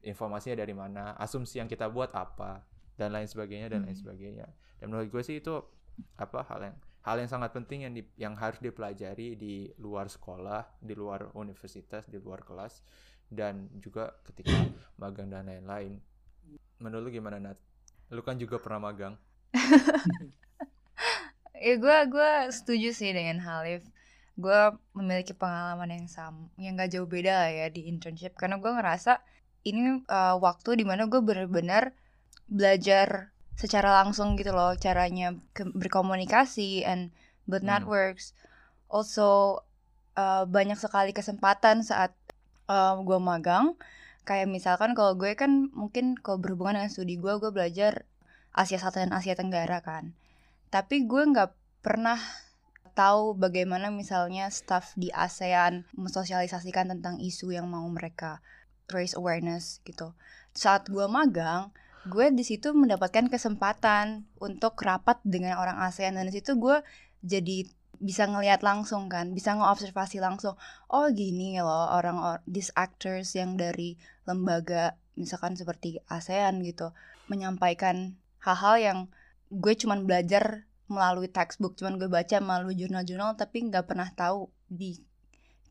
informasinya 0.05 0.61
dari 0.61 0.77
mana 0.77 1.17
asumsi 1.17 1.57
yang 1.57 1.65
kita 1.65 1.89
buat 1.89 2.13
apa 2.13 2.61
dan 2.93 3.09
lain 3.09 3.25
sebagainya 3.25 3.73
dan 3.73 3.89
lain 3.89 3.97
hmm. 3.97 4.03
sebagainya 4.05 4.47
dan 4.77 4.85
menurut 4.93 5.09
gue 5.09 5.23
sih 5.25 5.41
itu 5.41 5.57
apa 6.21 6.45
hal 6.45 6.69
yang 6.69 6.75
hal 7.01 7.15
yang 7.17 7.29
sangat 7.29 7.51
penting 7.57 7.89
yang 7.89 7.93
di, 7.97 8.05
yang 8.21 8.37
harus 8.37 8.61
dipelajari 8.61 9.33
di 9.33 9.65
luar 9.81 10.13
sekolah 10.13 10.77
di 10.77 10.93
luar 10.93 11.33
universitas 11.33 12.05
di 12.05 12.21
luar 12.21 12.45
kelas 12.45 12.85
dan 13.33 13.65
juga 13.81 14.13
ketika 14.29 14.53
magang 15.01 15.33
dan 15.33 15.49
lain-lain 15.49 15.97
menurut 16.77 17.09
lu 17.09 17.11
gimana 17.17 17.41
Nat? 17.41 17.57
Lu 18.13 18.21
kan 18.21 18.37
juga 18.37 18.61
pernah 18.61 18.93
magang. 18.93 19.17
ya 21.65 21.73
gue 21.81 21.97
gue 22.13 22.31
setuju 22.53 22.93
sih 22.93 23.09
dengan 23.09 23.41
Halif. 23.41 23.81
Gue 24.37 24.77
memiliki 24.93 25.33
pengalaman 25.33 25.89
yang 25.89 26.05
sama, 26.05 26.45
yang 26.61 26.77
gak 26.77 26.93
jauh 26.93 27.09
beda 27.09 27.45
lah 27.45 27.49
ya 27.49 27.67
di 27.73 27.89
internship. 27.89 28.37
Karena 28.37 28.61
gue 28.61 28.69
ngerasa 28.69 29.17
ini 29.65 30.05
uh, 30.05 30.37
waktu 30.37 30.77
di 30.77 30.85
mana 30.85 31.09
gue 31.09 31.21
benar-benar 31.25 31.97
belajar 32.45 33.33
secara 33.57 34.03
langsung 34.03 34.37
gitu 34.37 34.53
loh 34.53 34.77
caranya 34.77 35.33
berkomunikasi 35.53 36.85
and 36.85 37.09
build 37.49 37.65
hmm. 37.65 37.73
networks. 37.73 38.37
Also 38.93 39.61
uh, 40.13 40.45
banyak 40.45 40.77
sekali 40.77 41.17
kesempatan 41.17 41.81
saat 41.81 42.13
uh, 42.69 42.93
gue 43.01 43.17
magang 43.17 43.73
kayak 44.23 44.47
misalkan 44.47 44.95
kalau 44.95 45.15
gue 45.19 45.35
kan 45.35 45.71
mungkin 45.75 46.15
kalau 46.15 46.39
berhubungan 46.39 46.79
dengan 46.79 46.91
studi 46.91 47.19
gue 47.19 47.33
gue 47.39 47.51
belajar 47.51 48.07
Asia 48.55 48.79
Selatan 48.79 49.09
dan 49.09 49.13
Asia 49.19 49.35
Tenggara 49.35 49.83
kan. 49.83 50.15
Tapi 50.71 51.05
gue 51.05 51.23
nggak 51.25 51.51
pernah 51.83 52.17
tahu 52.93 53.33
bagaimana 53.33 53.89
misalnya 53.89 54.47
staff 54.53 54.93
di 54.93 55.09
ASEAN 55.09 55.89
mensosialisasikan 55.97 56.93
tentang 56.93 57.17
isu 57.17 57.51
yang 57.51 57.65
mau 57.65 57.83
mereka 57.89 58.39
raise 58.93 59.17
awareness 59.17 59.81
gitu. 59.83 60.13
Saat 60.53 60.87
gue 60.93 61.05
magang 61.09 61.73
gue 62.03 62.29
di 62.35 62.43
situ 62.43 62.75
mendapatkan 62.75 63.31
kesempatan 63.31 64.27
untuk 64.37 64.77
rapat 64.85 65.19
dengan 65.25 65.57
orang 65.57 65.81
ASEAN. 65.81 66.15
Dan 66.15 66.29
di 66.29 66.37
situ 66.37 66.55
gue 66.59 66.79
jadi 67.25 67.65
bisa 68.03 68.27
ngelihat 68.27 68.61
langsung 68.61 69.07
kan, 69.07 69.31
bisa 69.31 69.55
ngeobservasi 69.55 70.19
langsung. 70.19 70.59
Oh 70.91 71.07
gini 71.09 71.57
loh 71.63 71.89
orang 71.95 72.19
or, 72.19 72.37
these 72.43 72.69
actors 72.75 73.31
yang 73.33 73.55
dari 73.55 73.95
lembaga 74.23 74.95
misalkan 75.13 75.53
seperti 75.53 76.01
ASEAN 76.09 76.63
gitu 76.65 76.91
menyampaikan 77.29 78.17
hal-hal 78.41 78.75
yang 78.79 78.99
gue 79.53 79.73
cuman 79.77 80.09
belajar 80.09 80.65
melalui 80.91 81.31
textbook, 81.31 81.79
cuman 81.79 81.95
gue 81.95 82.09
baca 82.11 82.37
melalui 82.43 82.75
jurnal-jurnal 82.75 83.39
tapi 83.39 83.65
nggak 83.69 83.87
pernah 83.87 84.09
tahu 84.11 84.51
di 84.67 84.99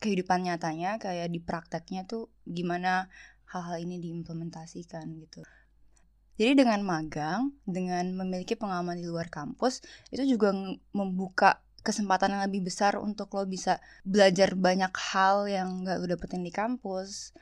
kehidupan 0.03 0.49
nyatanya 0.49 0.99
kayak 0.99 1.31
di 1.31 1.39
prakteknya 1.39 2.09
tuh 2.09 2.33
gimana 2.43 3.07
hal-hal 3.47 3.79
ini 3.79 4.01
diimplementasikan 4.03 5.07
gitu. 5.21 5.45
Jadi 6.41 6.65
dengan 6.65 6.81
magang, 6.83 7.53
dengan 7.69 8.09
memiliki 8.17 8.57
pengalaman 8.57 8.99
di 8.99 9.07
luar 9.07 9.29
kampus, 9.29 9.85
itu 10.09 10.25
juga 10.25 10.51
membuka 10.97 11.61
kesempatan 11.85 12.35
yang 12.35 12.43
lebih 12.49 12.73
besar 12.73 12.97
untuk 12.97 13.31
lo 13.37 13.45
bisa 13.45 13.83
belajar 14.07 14.55
banyak 14.55 14.91
hal 15.13 15.51
yang 15.51 15.83
gak 15.83 15.99
lo 15.99 16.07
dapetin 16.07 16.47
di 16.47 16.55
kampus 16.55 17.35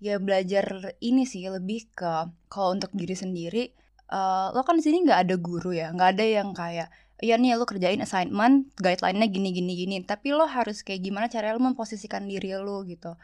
ya 0.00 0.16
belajar 0.16 0.96
ini 1.04 1.28
sih 1.28 1.44
lebih 1.46 1.92
ke 1.92 2.32
kalau 2.48 2.72
untuk 2.72 2.90
diri 2.96 3.12
sendiri 3.12 3.70
uh, 4.08 4.50
lo 4.56 4.64
kan 4.64 4.80
di 4.80 4.84
sini 4.84 5.04
nggak 5.04 5.20
ada 5.28 5.36
guru 5.36 5.76
ya 5.76 5.92
nggak 5.92 6.10
ada 6.16 6.24
yang 6.24 6.50
kayak 6.56 6.88
ya 7.20 7.36
nih 7.36 7.52
lo 7.54 7.68
kerjain 7.68 8.00
assignment 8.00 8.72
guideline-nya 8.80 9.28
gini 9.28 9.52
gini 9.52 9.72
gini. 9.76 9.96
Tapi 10.02 10.32
lo 10.32 10.48
harus 10.48 10.80
kayak 10.80 11.04
gimana 11.04 11.26
cara 11.28 11.52
lo 11.52 11.60
memposisikan 11.60 12.24
diri 12.24 12.56
lo 12.56 12.82
gitu. 12.88 13.14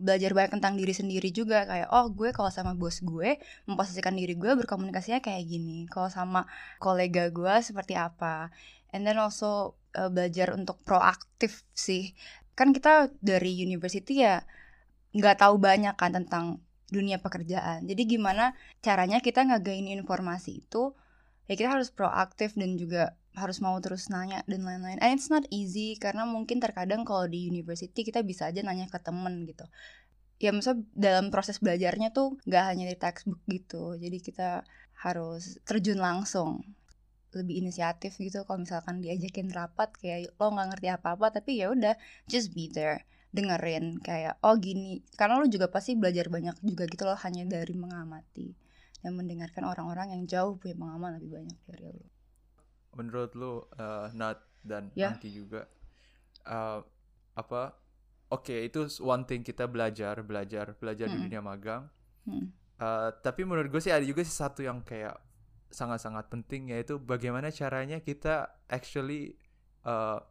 Belajar 0.00 0.34
banyak 0.34 0.58
tentang 0.58 0.74
diri 0.80 0.90
sendiri 0.90 1.30
juga 1.30 1.68
kayak 1.68 1.88
oh 1.92 2.10
gue 2.10 2.34
kalau 2.34 2.50
sama 2.50 2.74
bos 2.74 2.98
gue 3.04 3.38
memposisikan 3.68 4.16
diri 4.18 4.34
gue 4.34 4.52
berkomunikasinya 4.58 5.22
kayak 5.22 5.44
gini 5.46 5.86
kalau 5.86 6.10
sama 6.10 6.48
kolega 6.82 7.28
gue 7.30 7.54
seperti 7.60 7.94
apa. 7.94 8.50
And 8.90 9.04
then 9.06 9.20
also 9.20 9.76
uh, 9.94 10.08
belajar 10.08 10.56
untuk 10.56 10.80
proaktif 10.82 11.62
sih. 11.76 12.16
Kan 12.56 12.72
kita 12.72 13.12
dari 13.20 13.52
university 13.60 14.24
ya 14.24 14.42
nggak 15.14 15.40
tahu 15.40 15.56
banyak 15.62 15.94
kan 15.94 16.10
tentang 16.10 16.58
dunia 16.90 17.22
pekerjaan. 17.22 17.86
Jadi 17.86 18.02
gimana 18.18 18.52
caranya 18.84 19.22
kita 19.22 19.46
ngagain 19.46 19.88
informasi 19.88 20.66
itu? 20.66 20.92
Ya 21.48 21.54
kita 21.54 21.76
harus 21.76 21.92
proaktif 21.92 22.56
dan 22.56 22.76
juga 22.76 23.16
harus 23.34 23.58
mau 23.58 23.76
terus 23.82 24.08
nanya 24.10 24.46
dan 24.46 24.62
lain-lain. 24.62 24.98
And 25.02 25.18
it's 25.18 25.28
not 25.30 25.44
easy 25.50 25.98
karena 25.98 26.24
mungkin 26.24 26.62
terkadang 26.62 27.02
kalau 27.06 27.26
di 27.26 27.50
university 27.50 28.06
kita 28.06 28.22
bisa 28.22 28.48
aja 28.48 28.62
nanya 28.62 28.90
ke 28.90 28.98
temen 29.02 29.44
gitu. 29.46 29.66
Ya 30.42 30.50
misalnya 30.50 30.86
dalam 30.94 31.30
proses 31.30 31.62
belajarnya 31.62 32.10
tuh 32.10 32.38
nggak 32.46 32.64
hanya 32.64 32.84
di 32.90 32.96
textbook 32.96 33.42
gitu. 33.46 33.98
Jadi 33.98 34.18
kita 34.22 34.64
harus 35.04 35.60
terjun 35.68 36.00
langsung. 36.00 36.64
Lebih 37.34 37.66
inisiatif 37.66 38.14
gitu 38.22 38.46
kalau 38.46 38.62
misalkan 38.62 39.02
diajakin 39.02 39.50
rapat 39.50 39.90
kayak 39.98 40.32
lo 40.38 40.54
nggak 40.54 40.68
ngerti 40.74 40.88
apa 40.94 41.18
apa 41.18 41.26
tapi 41.34 41.58
ya 41.58 41.74
udah 41.74 41.98
just 42.30 42.54
be 42.54 42.70
there 42.70 43.02
dengerin 43.34 43.98
kayak 43.98 44.38
oh 44.46 44.54
gini 44.54 45.02
karena 45.18 45.42
lo 45.42 45.46
juga 45.50 45.66
pasti 45.66 45.98
belajar 45.98 46.30
banyak 46.30 46.54
juga 46.62 46.86
gitu 46.86 47.02
loh 47.02 47.18
hanya 47.18 47.42
dari 47.50 47.74
mengamati 47.74 48.54
dan 49.02 49.18
mendengarkan 49.18 49.66
orang-orang 49.66 50.14
yang 50.14 50.22
jauh 50.30 50.54
punya 50.54 50.78
pengalaman 50.78 51.18
lebih 51.18 51.42
banyak 51.42 51.58
dari 51.66 51.84
lo 51.90 52.06
menurut 52.94 53.34
lo 53.34 53.66
uh, 53.74 54.06
Nat 54.14 54.38
dan 54.62 54.94
yeah. 54.94 55.10
Anti 55.10 55.34
juga 55.34 55.66
uh, 56.46 56.78
apa 57.34 57.74
oke 58.30 58.46
okay, 58.46 58.70
itu 58.70 58.86
one 59.02 59.26
thing 59.26 59.42
kita 59.42 59.66
belajar 59.66 60.22
belajar 60.22 60.78
belajar 60.78 61.10
hmm. 61.10 61.14
di 61.18 61.18
dunia 61.26 61.42
magang 61.42 61.90
hmm. 62.30 62.46
uh, 62.78 63.10
tapi 63.18 63.42
menurut 63.42 63.66
gue 63.66 63.82
sih 63.82 63.90
ada 63.90 64.06
juga 64.06 64.22
sih 64.22 64.30
satu 64.30 64.62
yang 64.62 64.78
kayak 64.86 65.18
sangat-sangat 65.74 66.30
penting 66.30 66.70
yaitu 66.70 67.02
bagaimana 67.02 67.50
caranya 67.50 67.98
kita 67.98 68.62
actually 68.70 69.34
uh, 69.82 70.22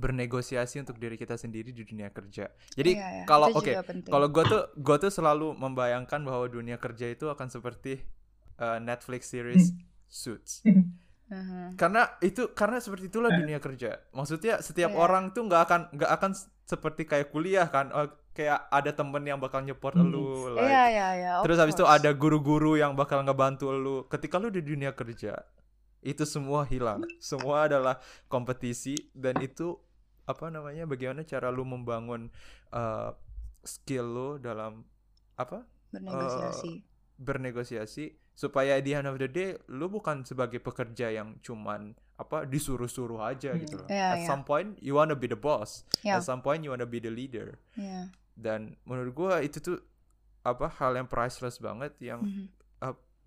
bernegosiasi 0.00 0.80
untuk 0.80 0.96
diri 0.96 1.14
kita 1.14 1.36
sendiri 1.36 1.70
di 1.70 1.84
dunia 1.84 2.08
kerja. 2.08 2.48
Jadi 2.72 2.96
Iya, 2.96 3.08
iya. 3.12 3.24
kalau 3.28 3.52
oke, 3.52 3.68
penting. 3.84 4.08
kalau 4.08 4.26
gue 4.26 4.44
tuh 4.44 4.62
gue 4.74 4.96
tuh 4.98 5.12
selalu 5.12 5.52
membayangkan 5.54 6.24
bahwa 6.24 6.48
dunia 6.48 6.80
kerja 6.80 7.06
itu 7.06 7.28
akan 7.28 7.46
seperti 7.46 8.00
uh, 8.56 8.80
Netflix 8.80 9.28
series 9.28 9.76
Suits. 10.08 10.64
Mhm. 10.64 11.76
Karena 11.80 12.10
itu 12.18 12.50
karena 12.50 12.82
seperti 12.82 13.06
itulah 13.06 13.30
dunia 13.30 13.62
kerja. 13.62 14.02
Maksudnya 14.10 14.58
setiap 14.58 14.90
Iya. 14.90 14.98
orang 14.98 15.30
tuh 15.30 15.46
nggak 15.46 15.62
akan 15.62 15.80
nggak 15.94 16.10
akan 16.10 16.30
seperti 16.66 17.06
kayak 17.06 17.30
kuliah 17.30 17.70
kan. 17.70 17.94
Oh, 17.94 18.02
kayak 18.30 18.66
ada 18.66 18.90
temen 18.90 19.22
yang 19.22 19.38
bakal 19.38 19.62
nyeport 19.62 19.94
Hmm. 19.94 20.06
lu 20.06 20.26
like, 20.50 20.66
Iya, 20.66 20.84
iya, 20.88 21.08
iya. 21.14 21.30
of 21.38 21.46
Terus 21.46 21.58
habis 21.58 21.74
itu 21.74 21.86
ada 21.86 22.10
guru-guru 22.10 22.74
yang 22.74 22.94
bakal 22.94 23.22
ngebantu 23.22 23.70
lu. 23.70 24.06
Ketika 24.06 24.42
lu 24.42 24.50
di 24.50 24.58
dunia 24.58 24.90
kerja, 24.90 25.38
itu 26.00 26.24
semua 26.24 26.66
hilang. 26.66 27.06
Semua 27.22 27.70
adalah 27.70 28.02
kompetisi 28.26 28.98
dan 29.14 29.38
itu 29.38 29.78
apa 30.30 30.46
namanya? 30.48 30.86
Bagaimana 30.86 31.22
cara 31.22 31.50
lu 31.50 31.62
membangun 31.62 32.30
uh, 32.70 33.10
skill 33.60 34.06
lu 34.06 34.28
dalam 34.38 34.86
apa? 35.34 35.66
bernegosiasi. 35.90 36.86
bernegosiasi 37.20 38.04
supaya 38.32 38.78
di 38.78 38.94
end 38.94 39.04
of 39.04 39.18
the 39.18 39.26
day 39.26 39.52
lu 39.68 39.90
bukan 39.90 40.24
sebagai 40.24 40.56
pekerja 40.56 41.12
yang 41.12 41.36
cuman 41.42 41.92
apa 42.16 42.46
disuruh-suruh 42.46 43.20
aja 43.20 43.52
Hmm. 43.52 43.60
gitu 43.60 43.74
loh. 43.76 43.88
Iya, 43.90 44.06
At 44.06 44.18
iya. 44.22 44.28
some 44.28 44.44
point 44.44 44.78
you 44.78 44.94
wanna 44.94 45.12
be 45.12 45.26
the 45.26 45.36
boss. 45.36 45.82
Iya. 46.00 46.16
At 46.16 46.24
some 46.24 46.40
point 46.40 46.62
you 46.62 46.70
wanna 46.70 46.86
be 46.86 46.96
the 46.96 47.10
leader. 47.10 47.58
Iya. 47.74 48.08
Dan 48.32 48.78
menurut 48.86 49.12
gua 49.12 49.34
itu 49.40 49.60
tuh 49.60 49.82
apa 50.40 50.72
hal 50.80 50.96
yang 50.96 51.04
priceless 51.04 51.58
banget 51.58 51.92
yang 52.00 52.24
Mhm. 52.24 52.46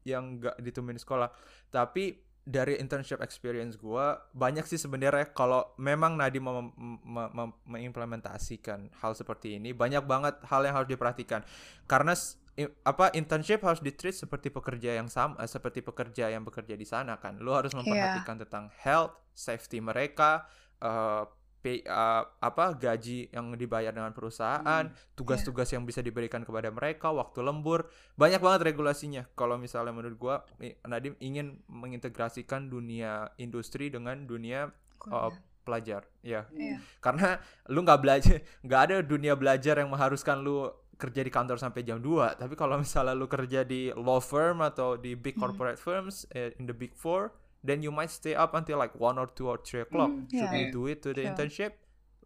yang 0.03 0.35
nggak 0.35 0.59
ditemuin 0.59 0.99
sekolah. 0.99 1.29
Tapi 1.69 2.17
dari 2.43 2.75
internship 2.75 3.23
experience 3.23 3.79
gua 3.79 4.19
banyak 4.35 4.67
sih 4.67 4.75
sebenarnya 4.75 5.31
kalau 5.31 5.71
memang 5.79 6.19
Nadi 6.19 6.43
mau 6.43 6.59
mem- 6.59 6.99
mem- 7.03 7.31
mem- 7.31 7.57
mengimplementasikan 7.63 8.91
hal 8.99 9.15
seperti 9.15 9.55
ini 9.55 9.71
banyak 9.71 10.03
banget 10.03 10.35
hal 10.47 10.67
yang 10.67 10.75
harus 10.75 10.91
diperhatikan. 10.91 11.47
Karena 11.87 12.11
i- 12.59 12.67
apa 12.83 13.15
internship 13.15 13.63
harus 13.63 13.79
ditreat 13.79 14.19
seperti 14.19 14.51
pekerja 14.51 14.99
yang 14.99 15.07
sama 15.07 15.39
eh, 15.39 15.47
seperti 15.47 15.79
pekerja 15.79 16.27
yang 16.27 16.43
bekerja 16.43 16.75
di 16.75 16.83
sana 16.83 17.15
kan. 17.15 17.39
Lu 17.39 17.55
harus 17.55 17.71
memperhatikan 17.79 18.35
tentang 18.43 18.67
health 18.83 19.15
safety 19.31 19.79
mereka 19.79 20.43
eh, 20.83 21.23
pay, 21.63 21.79
eh, 21.79 22.23
apa 22.27 22.75
gaji 22.75 23.31
yang 23.31 23.55
dibayar 23.55 23.95
dengan 23.95 24.11
perusahaan 24.11 24.83
tugas-tugas 25.15 25.71
yang 25.71 25.87
bisa 25.87 26.03
diberikan 26.03 26.43
kepada 26.43 26.67
mereka 26.67 27.09
waktu 27.09 27.39
lembur 27.39 27.87
banyak 28.19 28.43
banget 28.43 28.67
regulasinya. 28.67 29.23
Kalau 29.33 29.55
misalnya 29.55 29.95
menurut 29.95 30.19
gua 30.19 30.35
Nadim 30.83 31.15
ingin 31.23 31.63
mengintegrasikan 31.71 32.67
dunia 32.67 33.31
industri 33.39 33.87
dengan 33.87 34.27
dunia 34.27 34.67
uh, 35.07 35.31
pelajar 35.63 36.03
ya. 36.19 36.43
Iya. 36.51 36.83
karena 36.99 37.39
lu 37.71 37.87
nggak 37.87 38.01
belajar 38.03 38.43
nggak 38.67 38.81
ada 38.83 38.95
dunia 38.99 39.31
belajar 39.39 39.79
yang 39.79 39.87
mengharuskan 39.87 40.43
lu 40.43 40.67
kerja 40.99 41.23
di 41.23 41.31
kantor 41.31 41.55
sampai 41.55 41.87
jam 41.87 42.03
2 42.03 42.35
tapi 42.35 42.59
kalau 42.59 42.75
misalnya 42.83 43.15
lu 43.15 43.31
kerja 43.31 43.63
di 43.63 43.87
law 43.95 44.19
firm 44.19 44.59
atau 44.59 44.99
di 44.99 45.15
big 45.15 45.39
Hmm. 45.39 45.47
corporate 45.47 45.79
firms 45.79 46.27
eh, 46.35 46.51
in 46.59 46.67
the 46.67 46.75
big 46.75 46.91
four 46.99 47.31
then 47.63 47.79
you 47.79 47.89
might 47.89 48.11
stay 48.11 48.35
up 48.35 48.53
until 48.53 48.77
like 48.77 48.93
one 48.99 49.15
or 49.15 49.25
two 49.25 49.47
or 49.47 49.57
three 49.57 49.81
o'clock 49.81 50.11
should 50.29 50.51
yeah. 50.51 50.51
we 50.51 50.69
do 50.69 50.85
it 50.85 50.99
to 50.99 51.15
the 51.15 51.23
Sure. 51.23 51.31
internship 51.31 51.71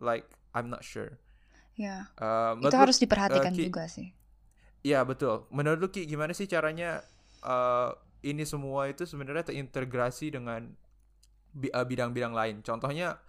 like 0.02 0.26
I'm 0.52 0.68
not 0.68 0.82
sure 0.82 1.22
Iya. 1.78 2.10
Uh, 2.18 2.58
Itu 2.66 2.74
harus 2.74 2.98
diperhatikan 2.98 3.54
Ki- 3.54 3.70
juga 3.70 3.86
sih. 3.86 4.10
Iya 4.82 5.06
betul. 5.06 5.46
Menurut 5.54 5.78
lu 5.78 5.90
Ki 5.94 6.10
gimana 6.10 6.34
sih 6.34 6.50
caranya 6.50 7.06
eh, 7.46 7.90
ini 8.26 8.44
semua 8.50 8.90
itu 8.90 9.06
sebenarnya 9.06 9.46
terintegrasi 9.46 10.34
dengan 10.34 10.74
eh, 11.54 11.86
bidang-bidang 11.86 12.34
lain. 12.34 12.56
Contohnya 12.66 13.22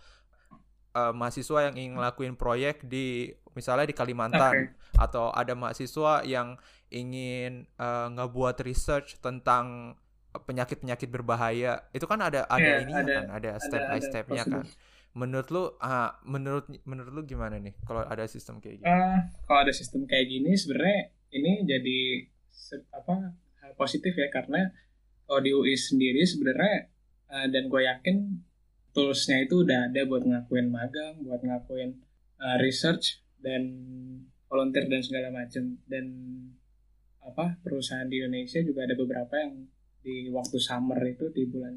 eh, 0.96 1.12
mahasiswa 1.12 1.68
yang 1.68 1.74
ingin 1.76 1.92
ngelakuin 2.00 2.34
proyek 2.40 2.88
di 2.88 3.36
misalnya 3.52 3.84
di 3.84 3.96
Kalimantan 3.96 4.72
atau 4.96 5.28
ada 5.28 5.52
mahasiswa 5.52 6.24
yang 6.24 6.56
ingin 6.88 7.68
eh, 7.68 8.08
ngebuat 8.16 8.64
research 8.64 9.20
tentang 9.20 9.92
penyakit-penyakit 10.30 11.08
berbahaya. 11.08 11.88
Itu 11.90 12.04
kan 12.04 12.20
ada 12.20 12.44
ada 12.44 12.61
Iya, 12.61 12.85
ininya 12.85 13.02
ada- 13.02 13.16
kan, 13.16 13.26
ada 13.32 13.50
step 13.58 13.82
by 13.82 13.92
ada 13.92 14.04
stepnya 14.04 14.42
prosedur. 14.42 14.54
kan. 14.61 14.66
Menurut 15.14 15.49
lu 15.49 15.62
ah, 15.80 16.11
menurut 16.23 16.64
menurut 16.85 17.11
lu 17.11 17.23
gimana 17.25 17.56
nih 17.56 17.75
kalau 17.82 18.04
ada 18.04 18.25
sistem 18.25 18.61
kayak 18.61 18.80
gitu? 18.80 18.87
Eh, 18.87 19.18
kalau 19.42 19.61
ada 19.62 19.73
sistem 19.73 20.04
kayak 20.04 20.26
gini 20.26 20.52
sebenarnya 20.52 20.98
ini 21.31 21.64
jadi 21.64 21.98
apa 22.92 23.33
hal 23.59 23.72
positif 23.74 24.12
ya 24.12 24.29
karena 24.29 24.68
kalau 25.24 25.40
di 25.40 25.50
UI 25.50 25.74
sendiri 25.74 26.22
sebenarnya 26.22 26.92
eh, 27.29 27.46
dan 27.48 27.66
gue 27.66 27.83
yakin 27.83 28.16
toolsnya 28.90 29.42
itu 29.42 29.64
udah 29.64 29.88
ada 29.88 30.05
buat 30.05 30.22
ngakuin 30.22 30.68
magang, 30.68 31.24
buat 31.24 31.40
ngakuin 31.40 31.96
eh, 32.38 32.57
research 32.61 33.18
dan 33.40 33.64
volunteer 34.46 34.87
dan 34.87 35.00
segala 35.00 35.29
macam 35.31 35.64
dan 35.85 36.05
apa 37.20 37.61
perusahaan 37.61 38.07
di 38.07 38.18
Indonesia 38.18 38.61
juga 38.61 38.85
ada 38.85 38.94
beberapa 38.94 39.35
yang 39.37 39.68
di 40.09 40.33
waktu 40.33 40.57
summer 40.57 40.97
itu 41.05 41.29
di 41.29 41.44
bulan 41.44 41.77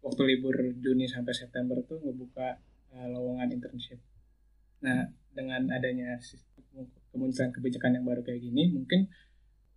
waktu 0.00 0.22
libur 0.24 0.56
Juni 0.80 1.04
sampai 1.04 1.36
September 1.36 1.76
tuh 1.84 2.00
ngebuka 2.00 2.56
eh, 2.96 3.08
lowongan 3.12 3.52
internship. 3.52 4.00
Nah, 4.80 5.04
dengan 5.36 5.68
adanya 5.68 6.16
sistem 6.16 6.88
kemunculan 7.12 7.52
kebijakan 7.52 8.00
yang 8.00 8.06
baru 8.08 8.24
kayak 8.24 8.40
gini, 8.40 8.72
mungkin 8.72 9.12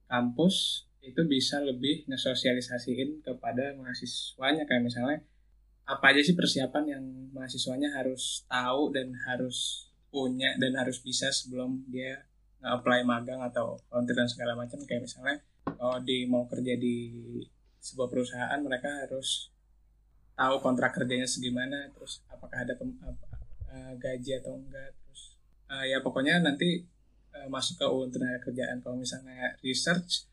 kampus 0.07 0.87
itu 1.01 1.19
bisa 1.25 1.59
lebih 1.59 2.05
ngesosialisasiin 2.07 3.25
kepada 3.25 3.73
mahasiswanya 3.75 4.69
kayak 4.69 4.85
misalnya 4.85 5.19
apa 5.89 6.13
aja 6.13 6.21
sih 6.21 6.37
persiapan 6.37 6.83
yang 6.93 7.03
mahasiswanya 7.33 7.89
harus 7.97 8.45
tahu 8.45 8.93
dan 8.93 9.11
harus 9.25 9.89
punya 10.13 10.53
dan 10.61 10.77
harus 10.77 11.01
bisa 11.01 11.33
sebelum 11.33 11.81
dia 11.89 12.21
nge-apply 12.61 13.01
magang 13.01 13.41
atau 13.41 13.81
volunteer 13.89 14.21
dan 14.21 14.29
segala 14.29 14.53
macam 14.53 14.77
kayak 14.85 15.09
misalnya 15.09 15.41
kalau 15.65 15.97
di 16.05 16.29
mau 16.29 16.45
kerja 16.45 16.77
di 16.77 16.95
sebuah 17.81 18.07
perusahaan 18.13 18.59
mereka 18.61 18.87
harus 19.03 19.49
tahu 20.37 20.61
kontrak 20.61 20.93
kerjanya 20.93 21.25
segimana 21.25 21.89
terus 21.91 22.21
apakah 22.29 22.61
ada 22.61 22.77
pem- 22.77 22.97
apa, 23.01 23.25
eh, 23.73 23.93
gaji 23.97 24.37
atau 24.37 24.53
enggak 24.57 24.93
terus 24.93 25.35
eh, 25.73 25.85
ya 25.91 25.97
pokoknya 26.05 26.45
nanti 26.45 26.85
eh, 27.33 27.47
masuk 27.49 27.81
ke 27.81 27.85
UU 27.89 28.13
tenaga 28.13 28.39
kerjaan. 28.45 28.79
Kalau 28.85 28.97
misalnya 29.01 29.57
research 29.65 30.29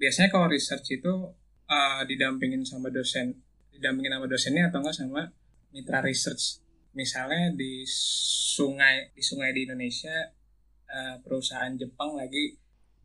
biasanya 0.00 0.32
kalau 0.32 0.50
research 0.50 0.90
itu 0.90 1.14
eh, 1.70 2.02
didampingin 2.10 2.66
sama 2.66 2.90
dosen 2.90 3.38
didampingin 3.70 4.18
sama 4.18 4.26
dosennya 4.26 4.68
atau 4.68 4.78
enggak 4.82 4.96
sama 4.98 5.22
mitra 5.70 6.02
research. 6.02 6.58
Misalnya 6.90 7.54
di 7.54 7.86
sungai 7.86 9.14
di 9.14 9.22
sungai 9.22 9.54
di 9.54 9.70
Indonesia 9.70 10.34
eh, 10.90 11.16
perusahaan 11.22 11.70
Jepang 11.78 12.18
lagi 12.18 12.58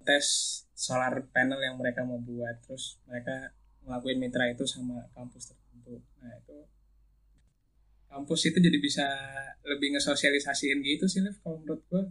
tes 0.05 0.25
solar 0.71 1.25
panel 1.33 1.59
yang 1.59 1.75
mereka 1.75 2.05
mau 2.05 2.21
buat 2.21 2.61
terus 2.61 3.01
mereka 3.09 3.51
ngelakuin 3.83 4.19
mitra 4.21 4.45
itu 4.47 4.63
sama 4.63 5.01
kampus 5.11 5.51
tertentu 5.51 5.99
nah 6.21 6.31
itu 6.31 6.57
kampus 8.07 8.41
itu 8.47 8.57
jadi 8.61 8.77
bisa 8.79 9.05
lebih 9.65 9.97
ngesosialisasiin 9.97 10.79
gitu 10.79 11.05
sih 11.09 11.19
Lev 11.19 11.35
kalau 11.41 11.59
menurut 11.59 11.83
gue 11.89 12.03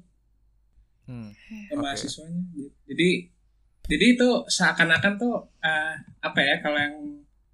Hmm. 1.04 1.28
ke 1.68 1.76
Oke. 1.76 1.84
mahasiswanya 1.84 2.40
jadi 2.88 3.28
jadi 3.84 4.04
itu 4.16 4.28
seakan-akan 4.48 5.20
tuh 5.20 5.36
eh, 5.60 5.92
apa 6.24 6.40
ya 6.40 6.64
kalau 6.64 6.80
yang 6.80 6.96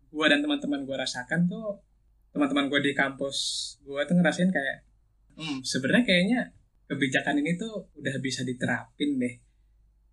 gue 0.07 0.27
dan 0.31 0.39
teman-teman 0.39 0.87
gue 0.87 0.95
rasakan 0.95 1.51
tuh 1.51 1.83
teman-teman 2.31 2.71
gue 2.71 2.79
di 2.79 2.95
kampus 2.95 3.39
gue 3.83 3.99
tuh 4.07 4.15
ngerasain 4.15 4.55
kayak 4.55 4.87
hmm 5.35 5.67
sebenarnya 5.67 6.05
kayaknya 6.07 6.41
kebijakan 6.87 7.43
ini 7.43 7.59
tuh 7.59 7.91
udah 7.99 8.15
bisa 8.23 8.47
diterapin 8.47 9.19
deh 9.19 9.35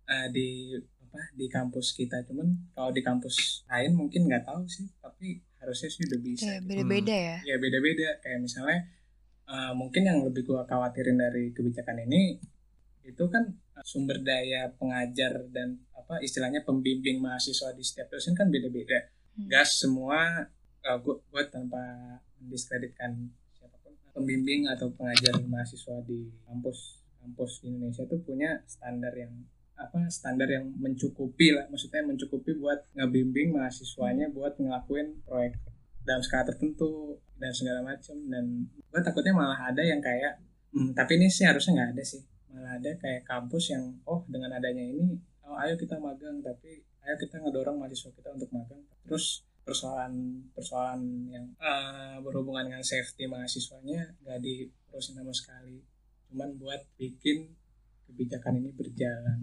eh, 0.08 0.28
di 0.28 0.48
apa 0.98 1.20
di 1.32 1.46
kampus 1.46 1.92
kita 1.92 2.20
cuman 2.22 2.48
kalau 2.70 2.90
di 2.90 3.00
kampus 3.00 3.64
lain 3.66 3.92
mungkin 3.92 4.24
nggak 4.24 4.44
tahu 4.44 4.64
sih 4.64 4.84
tapi 4.98 5.40
harusnya 5.56 5.88
sih 5.88 6.04
udah 6.04 6.20
bisa 6.20 6.44
Iya, 6.44 6.54
gitu. 6.56 6.68
beda-beda 6.68 7.16
ya. 7.16 7.36
ya 7.44 7.56
beda-beda 7.56 8.08
kayak 8.20 8.40
misalnya 8.40 8.78
eh, 9.46 9.72
mungkin 9.72 10.02
yang 10.02 10.18
lebih 10.22 10.44
gua 10.44 10.64
khawatirin 10.64 11.16
dari 11.16 11.50
kebijakan 11.50 12.04
ini 12.04 12.36
itu 13.02 13.24
kan 13.26 13.44
eh, 13.48 13.84
sumber 13.84 14.20
daya 14.20 14.68
pengajar 14.74 15.48
dan 15.48 15.80
apa 15.92 16.20
istilahnya 16.20 16.60
pembimbing 16.60 17.18
mahasiswa 17.18 17.72
di 17.72 17.80
setiap 17.80 18.08
dosen 18.10 18.32
kan 18.32 18.48
beda-beda 18.48 19.12
Hmm. 19.32 19.46
gas 19.46 19.78
semua 19.78 20.50
eh, 20.82 20.98
gua, 20.98 21.14
gua 21.24 21.42
tanpa 21.46 21.78
mendiskreditkan 22.38 23.14
siapa 23.52 23.78
pun 23.78 23.94
pembimbing 24.12 24.66
atau 24.66 24.90
pengajar 24.90 25.38
mahasiswa 25.42 25.94
di 26.02 26.26
kampus 26.42 26.78
kampus 27.18 27.62
di 27.62 27.70
Indonesia 27.70 28.02
tuh 28.04 28.18
punya 28.18 28.58
standar 28.64 29.14
yang 29.14 29.30
apa 29.78 30.10
standar 30.10 30.50
yang 30.50 30.66
mencukupi 30.76 31.54
lah. 31.54 31.70
Maksudnya 31.70 32.02
mencukupi 32.02 32.58
buat 32.58 32.82
ngebimbing 32.98 33.54
mahasiswanya 33.54 34.28
buat 34.34 34.58
ngelakuin 34.58 35.22
proyek 35.22 35.54
dalam 36.02 36.20
skala 36.20 36.50
tertentu 36.50 37.16
dan 37.38 37.54
segala 37.54 37.84
macam 37.84 38.16
dan 38.26 38.66
gue 38.74 39.00
takutnya 39.04 39.36
malah 39.36 39.70
ada 39.70 39.84
yang 39.84 40.02
kayak 40.02 40.42
hmm, 40.74 40.96
tapi 40.96 41.20
ini 41.20 41.30
sih 41.30 41.46
harusnya 41.46 41.78
nggak 41.78 41.90
ada 41.94 42.04
sih. 42.04 42.22
Malah 42.50 42.80
ada 42.82 42.90
kayak 42.98 43.22
kampus 43.22 43.70
yang 43.70 43.84
oh 44.04 44.26
dengan 44.26 44.58
adanya 44.58 44.82
ini 44.82 45.14
oh, 45.46 45.56
ayo 45.62 45.78
kita 45.78 45.96
magang 45.96 46.42
tapi 46.44 46.82
ayo 47.06 47.14
kita 47.16 47.40
ngedorong 47.40 47.78
mahasiswa 47.78 48.10
kita 48.12 48.28
untuk 48.34 48.50
magang. 48.50 48.82
Terus 49.06 49.46
persoalan 49.62 50.48
persoalan 50.56 51.28
yang 51.28 51.46
eh, 51.60 52.16
berhubungan 52.24 52.72
dengan 52.72 52.84
safety 52.84 53.28
mahasiswanya 53.28 54.16
nggak 54.24 54.38
di 54.42 54.66
urusin 54.90 55.14
sama 55.14 55.32
sekali. 55.32 55.78
Cuman 56.28 56.56
buat 56.56 56.80
bikin 56.96 57.57
kebijakan 58.08 58.58
ini 58.58 58.70
berjalan 58.72 59.38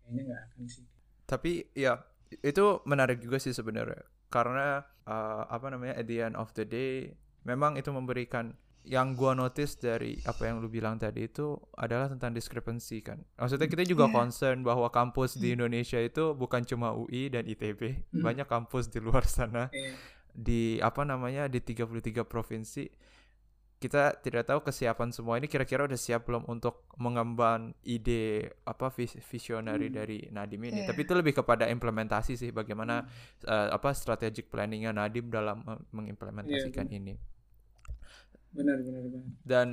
kayaknya 0.00 0.22
nggak 0.24 0.42
akan 0.46 0.62
sih 0.64 0.84
Tapi 1.24 1.52
ya 1.76 2.00
itu 2.40 2.80
menarik 2.84 3.20
juga 3.20 3.36
sih 3.36 3.52
sebenarnya 3.52 4.00
karena 4.28 4.80
uh, 5.04 5.44
apa 5.44 5.68
namanya 5.68 5.96
at 5.96 6.06
the 6.06 6.20
end 6.20 6.36
of 6.36 6.52
the 6.52 6.64
day 6.64 7.12
memang 7.42 7.76
itu 7.76 7.88
memberikan 7.88 8.52
yang 8.84 9.12
gua 9.12 9.36
notice 9.36 9.76
dari 9.76 10.16
apa 10.24 10.48
yang 10.48 10.64
lu 10.64 10.68
bilang 10.68 10.96
tadi 10.96 11.28
itu 11.28 11.52
adalah 11.76 12.08
tentang 12.08 12.32
discrepancy 12.32 13.04
kan. 13.04 13.20
Maksudnya 13.36 13.68
kita 13.68 13.84
juga 13.84 14.08
Iya. 14.08 14.14
concern 14.16 14.64
bahwa 14.64 14.88
kampus 14.88 15.36
di 15.36 15.52
Indonesia 15.52 16.00
itu 16.00 16.32
bukan 16.32 16.64
cuma 16.64 16.96
UI 16.96 17.28
dan 17.28 17.44
ITB, 17.44 18.08
Hmm. 18.08 18.24
banyak 18.24 18.48
kampus 18.48 18.88
di 18.88 18.96
luar 19.00 19.28
sana 19.28 19.68
Iya. 19.68 19.92
di 20.32 20.62
apa 20.80 21.04
namanya 21.04 21.52
di 21.52 21.60
33 21.60 22.24
provinsi 22.24 22.88
kita 23.78 24.18
tidak 24.18 24.42
tahu 24.42 24.58
kesiapan 24.66 25.14
semua 25.14 25.38
ini 25.38 25.46
kira-kira 25.46 25.86
udah 25.86 25.94
siap 25.94 26.26
belum 26.26 26.50
untuk 26.50 26.82
mengemban 26.98 27.78
ide 27.86 28.50
apa 28.66 28.90
vis 28.90 29.14
visionary 29.22 29.86
Hmm. 29.86 29.96
dari 29.96 30.18
Nadim 30.28 30.62
ini. 30.66 30.82
Iya. 30.82 30.90
Tapi 30.90 31.06
itu 31.06 31.14
lebih 31.14 31.38
kepada 31.38 31.70
implementasi 31.70 32.34
sih 32.34 32.50
bagaimana 32.50 33.06
Hmm. 33.06 33.46
eh, 33.46 33.68
apa 33.70 33.94
strategic 33.94 34.50
planningnya 34.50 34.90
Nadim 34.90 35.30
dalam 35.30 35.62
mengimplementasikan 35.90 36.90
Iya, 36.90 36.98
ini. 36.98 37.14
benar 38.48 38.80
benar 38.80 39.02
benar 39.04 39.22
Dan 39.44 39.68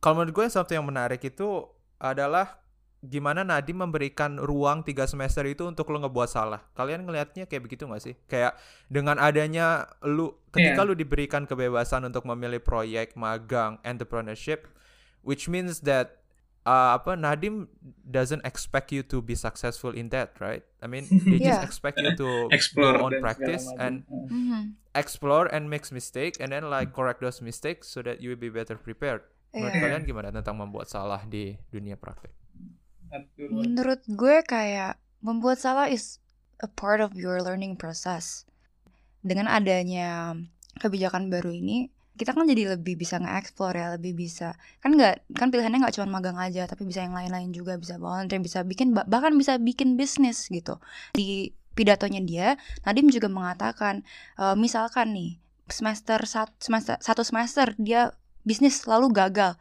kalau 0.00 0.14
menurut 0.18 0.34
gue 0.34 0.46
satu 0.48 0.72
yang 0.72 0.88
menarik 0.88 1.20
itu 1.20 1.68
adalah 2.00 2.58
gimana 3.00 3.40
Nadim 3.40 3.80
memberikan 3.80 4.36
ruang 4.36 4.80
tiga 4.80 5.04
semester 5.04 5.42
itu 5.42 5.64
untuk 5.64 5.88
lo 5.88 6.00
ngebuat 6.00 6.28
salah. 6.28 6.60
Kalian 6.72 7.04
ngelihatnya 7.04 7.44
kayak 7.44 7.64
begitu 7.64 7.84
gak 7.84 8.00
sih? 8.00 8.14
Kayak 8.26 8.60
dengan 8.86 9.16
adanya 9.16 9.88
lu 10.00 10.36
ketika 10.50 10.84
Iya. 10.84 10.88
lu 10.88 10.92
diberikan 10.92 11.44
kebebasan 11.44 12.04
untuk 12.04 12.28
memilih 12.28 12.60
proyek 12.60 13.16
magang 13.16 13.80
entrepreneurship, 13.82 14.68
which 15.20 15.48
means 15.48 15.80
that 15.82 16.20
uh, 16.62 16.92
apa 16.94 17.16
Nadim 17.16 17.72
doesn't 18.04 18.44
expect 18.44 18.92
you 18.92 19.00
to 19.00 19.18
be 19.18 19.32
successful 19.32 19.90
in 19.90 20.12
that, 20.12 20.36
right? 20.36 20.60
I 20.78 20.86
mean, 20.86 21.08
they 21.24 21.40
just 21.40 21.56
Yeah. 21.56 21.64
expect 21.64 21.96
you 21.96 22.12
to 22.14 22.28
explore 22.56 23.00
go 23.00 23.08
on 23.08 23.16
practice 23.18 23.64
and 23.76 24.04
macam. 24.04 24.28
Mhm. 24.28 24.60
explore 24.90 25.46
and 25.48 25.70
makes 25.70 25.88
mistake 25.88 26.36
and 26.36 26.50
then 26.50 26.66
like 26.66 26.90
correct 26.90 27.22
those 27.22 27.38
mistakes 27.38 27.86
so 27.86 28.02
that 28.02 28.18
you 28.18 28.34
will 28.34 28.40
be 28.40 28.50
better 28.50 28.74
prepared. 28.74 29.24
Menurut 29.50 29.72
Iya. 29.72 29.82
kalian 29.82 30.02
gimana 30.04 30.28
tentang 30.30 30.54
membuat 30.54 30.86
salah 30.86 31.24
di 31.24 31.56
dunia 31.70 31.94
praktek? 31.94 32.30
Menurut 33.50 34.00
gue 34.06 34.36
kayak 34.46 34.96
membuat 35.20 35.58
salah 35.58 35.90
is 35.90 36.22
a 36.62 36.68
part 36.70 37.02
of 37.02 37.12
your 37.18 37.42
learning 37.42 37.74
process. 37.74 38.46
Dengan 39.20 39.50
adanya 39.50 40.32
kebijakan 40.80 41.28
baru 41.28 41.52
ini, 41.52 41.92
kita 42.16 42.36
kan 42.36 42.44
jadi 42.44 42.76
lebih 42.76 43.00
bisa 43.00 43.16
nge-explore 43.16 43.76
ya, 43.76 43.96
lebih 43.96 44.12
bisa 44.12 44.52
kan 44.84 44.92
nggak 44.92 45.24
kan 45.36 45.48
pilihannya 45.48 45.80
nggak 45.80 45.94
cuma 45.96 46.20
magang 46.20 46.36
aja, 46.36 46.68
tapi 46.68 46.84
bisa 46.84 47.00
yang 47.00 47.16
lain-lain 47.16 47.48
juga, 47.52 47.80
bisa 47.80 47.96
volunteer, 47.96 48.40
bisa 48.44 48.60
bikin 48.60 48.92
bah- 48.92 49.08
bahkan 49.08 49.32
bisa 49.36 49.56
bikin 49.56 49.96
bisnis 49.96 50.48
gitu. 50.52 50.76
Di 51.16 51.52
pidatonya 51.72 52.20
dia, 52.20 52.48
Nadim 52.84 53.08
juga 53.08 53.32
mengatakan, 53.32 54.04
e, 54.36 54.44
misalkan 54.58 55.16
nih 55.16 55.40
semester 55.70 56.20
sat- 56.28 56.52
semester 56.60 57.00
satu 57.00 57.24
semester 57.24 57.72
dia 57.80 58.12
bisnis 58.44 58.84
lalu 58.84 59.12
gagal, 59.16 59.56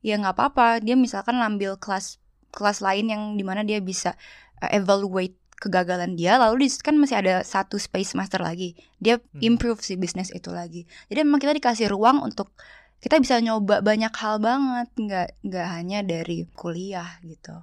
ya 0.00 0.16
nggak 0.16 0.32
apa-apa, 0.32 0.80
dia 0.80 0.96
misalkan 0.96 1.36
ambil 1.40 1.76
kelas 1.76 2.16
kelas 2.54 2.80
lain 2.80 3.10
yang 3.12 3.22
di 3.36 3.44
mana 3.44 3.62
dia 3.62 3.78
bisa 3.80 4.14
uh, 4.62 4.70
evaluate 4.72 5.36
kegagalan 5.58 6.14
dia 6.14 6.38
lalu 6.38 6.66
di 6.66 6.68
kan 6.78 6.94
masih 6.94 7.18
ada 7.18 7.42
satu 7.42 7.82
space 7.82 8.14
semester 8.14 8.38
lagi 8.38 8.78
dia 9.02 9.18
Hmm. 9.18 9.42
improve 9.42 9.82
si 9.82 9.98
bisnis 9.98 10.30
itu 10.30 10.54
lagi 10.54 10.86
jadi 11.10 11.26
memang 11.26 11.42
kita 11.42 11.52
dikasih 11.58 11.90
ruang 11.90 12.22
untuk 12.22 12.54
kita 13.02 13.18
bisa 13.18 13.38
nyoba 13.42 13.82
banyak 13.82 14.10
hal 14.10 14.38
banget 14.38 14.88
nggak 14.94 15.28
nggak 15.46 15.66
hanya 15.70 15.98
dari 16.06 16.46
kuliah 16.54 17.18
gitu 17.26 17.54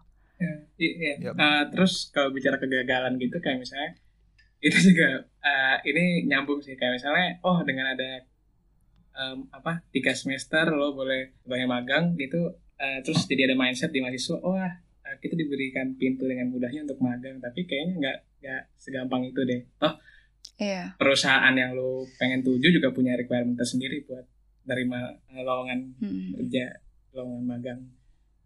i- 0.75 0.95
iya. 0.99 1.13
Yap. 1.31 1.39
Eh, 1.39 1.63
terus 1.71 2.11
kalau 2.11 2.35
bicara 2.35 2.59
kegagalan 2.59 3.15
gitu 3.15 3.39
kayak 3.39 3.63
misalnya 3.63 3.95
itu 4.59 4.91
juga 4.91 5.23
eh, 5.43 5.77
ini 5.87 6.27
nyambung 6.27 6.59
sih 6.59 6.75
kayak 6.75 6.99
misalnya 6.99 7.39
oh 7.47 7.63
dengan 7.63 7.95
ada 7.95 8.27
em, 9.15 9.47
apa 9.55 9.83
tiga 9.95 10.11
semester 10.11 10.67
lo 10.75 10.91
boleh 10.91 11.31
banyak 11.47 11.67
magang 11.71 12.05
gitu 12.19 12.51
eh, 12.79 12.99
terus 13.03 13.25
jadi 13.27 13.51
ada 13.51 13.55
mindset 13.55 13.91
di 13.91 13.99
mahasiswa 14.03 14.37
oh 14.41 14.55
ah, 14.55 14.73
eh, 15.05 15.15
kita 15.19 15.35
diberikan 15.35 15.95
pintu 15.95 16.27
dengan 16.27 16.51
mudahnya 16.51 16.85
untuk 16.87 16.99
magang. 17.01 17.39
Tapi 17.39 17.67
kayaknya 17.67 17.93
nggak 18.01 18.17
nggak 18.43 18.61
segampang 18.77 19.21
itu 19.27 19.41
deh. 19.43 19.61
Toh 19.79 19.93
iya. 20.61 20.95
perusahaan 20.95 21.53
yang 21.55 21.75
lo 21.75 22.07
pengen 22.15 22.45
tuju 22.45 22.71
juga 22.71 22.95
punya 22.95 23.17
requirement 23.19 23.57
tersendiri 23.59 24.05
buat 24.07 24.25
nerima 24.65 25.13
eh, 25.33 25.43
lowongan 25.43 25.79
Hmm. 26.01 26.31
kerja 26.41 26.81
lowongan 27.15 27.43
magang 27.45 27.81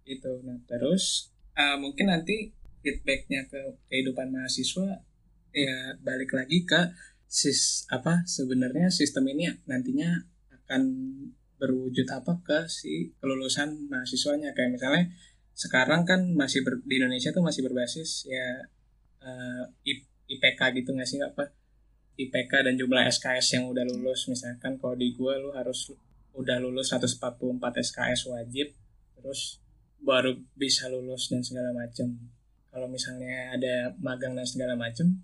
itu. 0.06 0.32
Nah 0.46 0.58
terus 0.66 1.34
eh, 1.58 1.78
mungkin 1.78 2.12
nanti 2.12 2.52
feedbacknya 2.80 3.48
ke 3.52 3.60
kehidupan 3.92 4.32
mahasiswa 4.32 5.04
ya 5.52 5.98
balik 6.00 6.32
lagi 6.32 6.64
ke 6.64 6.94
sis 7.30 7.86
apa 7.94 8.26
sebenarnya 8.26 8.90
sistem 8.90 9.30
ini 9.30 9.50
nantinya 9.70 10.10
akan 10.50 10.84
berwujud 11.60 12.08
apa 12.10 12.40
ke 12.42 12.60
si 12.72 13.12
kelulusan 13.20 13.92
mahasiswanya? 13.92 14.56
Kayak 14.56 14.80
misalnya 14.80 15.04
sekarang 15.54 16.08
kan 16.08 16.24
masih 16.34 16.64
ber- 16.64 16.82
di 16.88 16.96
Indonesia 16.98 17.36
tuh 17.36 17.44
masih 17.44 17.68
berbasis 17.68 18.26
ya 18.26 18.64
eh, 19.20 19.64
I- 19.86 20.08
IPK 20.40 20.74
gitu 20.80 20.96
nggak 20.96 21.10
sih 21.10 21.20
apa? 21.20 21.52
IPK 22.20 22.68
dan 22.68 22.76
jumlah 22.80 23.04
SKS 23.08 23.60
yang 23.60 23.68
udah 23.68 23.84
lulus. 23.84 24.32
Misalkan 24.32 24.80
kalau 24.80 24.96
di 24.96 25.12
gua 25.16 25.36
lu 25.36 25.52
harus 25.52 25.92
udah 26.40 26.58
lulus 26.62 26.96
144 26.96 27.60
SKS 27.60 28.30
wajib 28.32 28.72
terus 29.20 29.60
baru 30.00 30.40
bisa 30.56 30.88
lulus 30.88 31.28
dan 31.28 31.44
segala 31.44 31.76
macam 31.76 32.08
kalau 32.72 32.88
misalnya 32.88 33.52
ada 33.52 33.92
magang 34.00 34.38
dan 34.38 34.48
segala 34.48 34.78
macam 34.80 35.20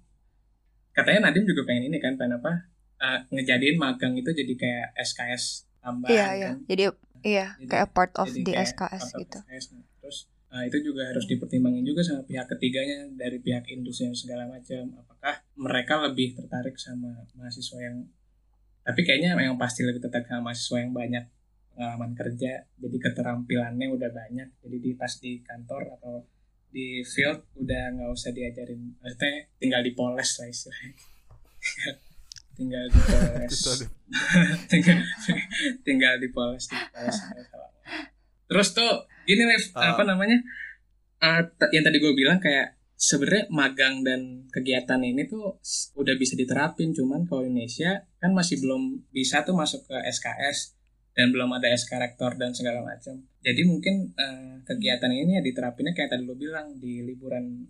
katanya 0.92 1.32
Nadim 1.32 1.48
juga 1.48 1.64
pengen 1.64 1.88
ini 1.88 1.98
kan 2.04 2.20
pengen 2.20 2.44
apa 2.44 2.68
eh, 3.00 3.20
ngejadiin 3.32 3.80
magang 3.80 4.18
itu 4.20 4.28
jadi 4.36 4.54
kayak 4.60 4.88
SKS 5.00 5.64
tambahan 5.86 6.10
iya 6.10 6.28
iya 6.34 6.48
kan 6.50 6.58
jadi 6.66 6.84
iya 7.22 7.48
Jadi- 7.62 7.70
kayak 7.70 7.90
part 7.94 8.14
of 8.18 8.30
the 8.34 8.42
kayak 8.50 8.74
SKS 8.74 9.02
part 9.06 9.14
of 9.14 9.22
gitu 9.22 9.40
SKS. 9.46 9.66
Terus 10.06 10.18
nah, 10.54 10.62
itu 10.64 10.78
juga 10.86 11.02
harus 11.10 11.26
dipertimbangin 11.26 11.84
juga 11.84 12.06
sama 12.06 12.22
pihak 12.24 12.46
ketiganya 12.48 13.10
dari 13.18 13.42
pihak 13.42 13.66
industri 13.74 14.08
dan 14.08 14.16
segala 14.16 14.44
macam. 14.46 14.88
Apakah 15.02 15.42
mereka 15.58 15.94
lebih 16.06 16.38
tertarik 16.38 16.78
sama 16.78 17.26
mahasiswa 17.36 17.76
yang 17.82 18.06
tapi 18.86 19.02
kayaknya 19.02 19.34
yang 19.42 19.58
pasti 19.58 19.82
lebih 19.82 20.06
tertarik 20.06 20.30
sama 20.30 20.54
mahasiswa 20.54 20.78
yang 20.78 20.94
banyak 20.94 21.26
pengalaman 21.74 22.14
kerja, 22.16 22.70
jadi 22.80 22.98
keterampilannya 23.02 23.88
udah 23.92 24.14
banyak, 24.14 24.48
jadi 24.64 24.78
di 24.80 24.92
pas 24.96 25.12
di 25.20 25.42
kantor 25.44 25.98
atau 26.00 26.24
di 26.70 27.02
field 27.04 27.44
udah 27.60 27.84
nggak 27.98 28.10
usah 28.14 28.32
diajarin, 28.32 28.96
maksudnya 29.02 29.50
tinggal 29.60 29.82
dipoles 29.84 30.30
lah 30.40 30.48
istilahnya. 30.48 30.94
tinggal 32.56 32.84
dipoles 32.88 33.60
tinggal, 34.72 34.98
tinggal 35.82 36.14
dipoles 36.18 36.66
dipoles 36.66 37.18
terus 38.46 38.70
tuh 38.72 38.92
gini 39.26 39.42
Rif, 39.44 39.74
Ah. 39.74 39.98
apa 39.98 40.06
namanya? 40.06 40.38
T- 41.58 41.72
yang 41.74 41.82
tadi 41.82 41.98
gue 41.98 42.14
bilang 42.14 42.38
kayak 42.38 42.78
sebenarnya 42.94 43.50
magang 43.50 44.06
dan 44.06 44.46
kegiatan 44.48 45.02
ini 45.02 45.26
tuh 45.26 45.58
udah 45.96 46.16
bisa 46.16 46.38
diterapin 46.38 46.94
cuman 46.94 47.26
kalau 47.26 47.42
Indonesia 47.42 48.06
kan 48.16 48.32
masih 48.32 48.62
belum 48.62 49.10
bisa 49.10 49.42
tuh 49.42 49.58
masuk 49.58 49.84
ke 49.84 49.98
SKS 50.06 50.78
dan 51.12 51.34
belum 51.34 51.50
ada 51.50 51.74
SK 51.74 51.98
rektor 51.98 52.38
dan 52.38 52.54
segala 52.54 52.86
macam. 52.86 53.18
Jadi 53.42 53.62
mungkin 53.66 54.14
eh, 54.14 54.62
kegiatan 54.62 55.10
ini 55.10 55.36
ya 55.36 55.42
diterapinnya 55.42 55.92
kayak 55.92 56.14
tadi 56.14 56.22
lo 56.22 56.38
bilang 56.38 56.78
di 56.78 57.02
liburan. 57.02 57.66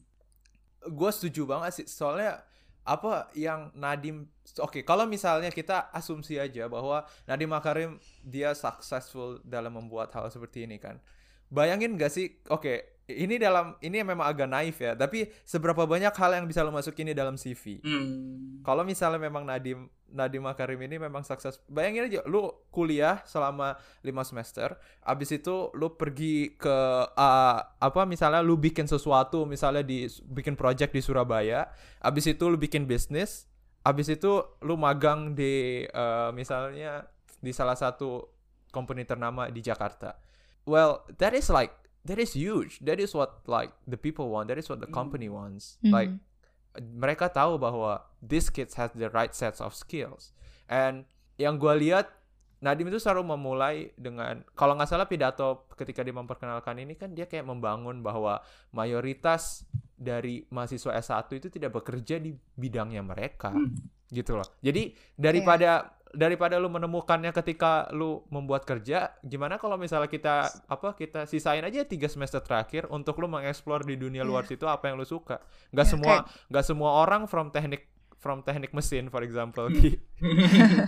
Gue 0.85 1.09
setuju 1.09 1.47
banget 1.47 1.71
sih. 1.81 1.87
Soalnya 1.87 2.43
apa 2.85 3.33
yang 3.33 3.73
Nadim 3.73 4.29
oke 4.61 4.85
kalau 4.85 5.09
misalnya 5.09 5.49
kita 5.49 5.89
asumsi 5.89 6.37
aja 6.37 6.69
bahwa 6.69 7.01
Nadim 7.25 7.49
Makarim 7.49 7.97
dia 8.21 8.53
successful 8.53 9.41
dalam 9.41 9.73
membuat 9.73 10.13
hal 10.13 10.29
seperti 10.29 10.69
ini 10.69 10.77
kan. 10.77 11.01
Bayangin 11.49 11.97
gak 11.97 12.13
sih 12.13 12.41
oke 12.49 12.95
ini 13.05 13.37
dalam 13.37 13.77
ini 13.85 14.01
memang 14.01 14.25
agak 14.25 14.49
naif 14.49 14.81
ya 14.81 14.97
tapi 14.97 15.29
seberapa 15.45 15.85
banyak 15.85 16.09
hal 16.09 16.31
yang 16.41 16.45
bisa 16.49 16.65
lo 16.65 16.73
masukin 16.73 17.13
di 17.13 17.15
dalam 17.15 17.37
CV 17.37 17.85
hmm, 17.85 18.65
kalau 18.65 18.81
misalnya 18.81 19.21
memang 19.21 19.45
Nadim 19.45 19.85
Nadim 20.11 20.45
Makarim 20.45 20.77
ini 20.85 21.01
memang 21.01 21.25
sukses. 21.25 21.57
Bayangin 21.65 22.07
aja 22.07 22.21
lu 22.29 22.47
kuliah 22.69 23.25
selama 23.25 23.75
5 24.05 24.29
semester 24.29 24.77
abis 25.01 25.29
itu 25.35 25.69
lu 25.73 25.97
pergi 25.97 26.55
ke 26.55 26.77
uh, 27.09 27.57
apa 27.77 28.01
misalnya 28.05 28.39
lu 28.45 28.55
bikin 28.55 28.85
sesuatu 28.85 29.43
misalnya 29.43 29.81
di 29.81 30.05
bikin 30.29 30.53
project 30.55 30.93
di 30.93 31.01
Surabaya 31.01 31.67
abis 31.99 32.31
itu 32.31 32.45
lu 32.47 32.55
bikin 32.55 32.85
bisnis 32.85 33.49
abis 33.81 34.09
itu 34.13 34.41
lu 34.65 34.77
magang 34.77 35.33
di 35.37 35.85
uh, 35.89 36.33
misalnya 36.33 37.05
di 37.41 37.53
salah 37.53 37.77
satu 37.77 38.25
company 38.73 39.05
ternama 39.05 39.47
di 39.53 39.61
Jakarta. 39.61 40.17
Well 40.65 41.05
that 41.21 41.37
is 41.37 41.47
like 41.53 41.71
that 42.05 42.17
is 42.17 42.33
huge. 42.33 42.81
That 42.81 42.97
is 42.97 43.13
what 43.13 43.45
like 43.45 43.73
the 43.85 43.97
people 43.97 44.29
want. 44.33 44.49
That 44.49 44.57
is 44.57 44.65
what 44.69 44.81
the 44.81 44.89
company 44.89 45.29
wants. 45.29 45.77
Like 45.85 46.09
Mhm. 46.09 46.99
mereka 46.99 47.31
tahu 47.31 47.55
bahwa 47.55 48.03
these 48.25 48.49
kids 48.49 48.73
has 48.75 48.89
the 48.97 49.07
right 49.13 49.31
sets 49.31 49.61
of 49.61 49.71
skills 49.71 50.33
and 50.67 51.05
yang 51.37 51.55
gue 51.55 51.75
lihat 51.77 52.09
Nadim 52.55 52.87
itu 52.89 52.97
selalu 52.97 53.35
memulai 53.35 53.93
dengan 53.93 54.41
kalau 54.57 54.73
nggak 54.73 54.89
salah 54.89 55.05
pidato 55.05 55.69
ketika 55.77 56.01
dia 56.01 56.15
memperkenalkan 56.15 56.81
ini 56.81 56.97
kan 56.97 57.13
dia 57.13 57.29
kayak 57.29 57.45
membangun 57.45 58.01
bahwa 58.01 58.41
mayoritas 58.73 59.67
dari 59.93 60.47
mahasiswa 60.49 60.97
S1 60.97 61.29
itu 61.35 61.47
tidak 61.51 61.77
bekerja 61.77 62.17
di 62.17 62.33
bidangnya 62.55 63.01
mereka 63.01 63.51
Hmm. 63.53 63.75
gitu 64.09 64.39
loh. 64.39 64.47
Jadi 64.61 64.91
daripada 65.13 65.93
daripada 66.15 66.55
lu 66.55 66.71
menemukannya 66.71 67.35
ketika 67.35 67.91
lu 67.91 68.23
membuat 68.31 68.63
kerja, 68.63 69.13
gimana 69.19 69.59
kalau 69.59 69.75
misalnya 69.75 70.07
kita 70.07 70.47
apa 70.47 70.95
kita 70.95 71.27
sisain 71.27 71.61
aja 71.61 71.83
tiga 71.83 72.07
semester 72.07 72.39
terakhir 72.39 72.87
untuk 72.87 73.19
lu 73.19 73.27
mengeksplor 73.27 73.83
di 73.83 73.99
dunia 73.99 74.23
luar 74.23 74.47
situ 74.47 74.63
apa 74.65 74.87
yang 74.89 74.95
lu 74.95 75.03
suka. 75.03 75.43
Nggak 75.75 75.85
Iya, 75.85 75.91
semua 75.91 76.13
nggak 76.49 76.65
semua 76.65 76.89
orang 77.03 77.27
from 77.27 77.51
teknik 77.51 77.91
from 78.25 78.41
teknik 78.41 78.73
mesin 78.73 79.13
for 79.13 79.21
example. 79.21 79.69
Hmm. 79.69 79.77
Ki. 79.77 80.01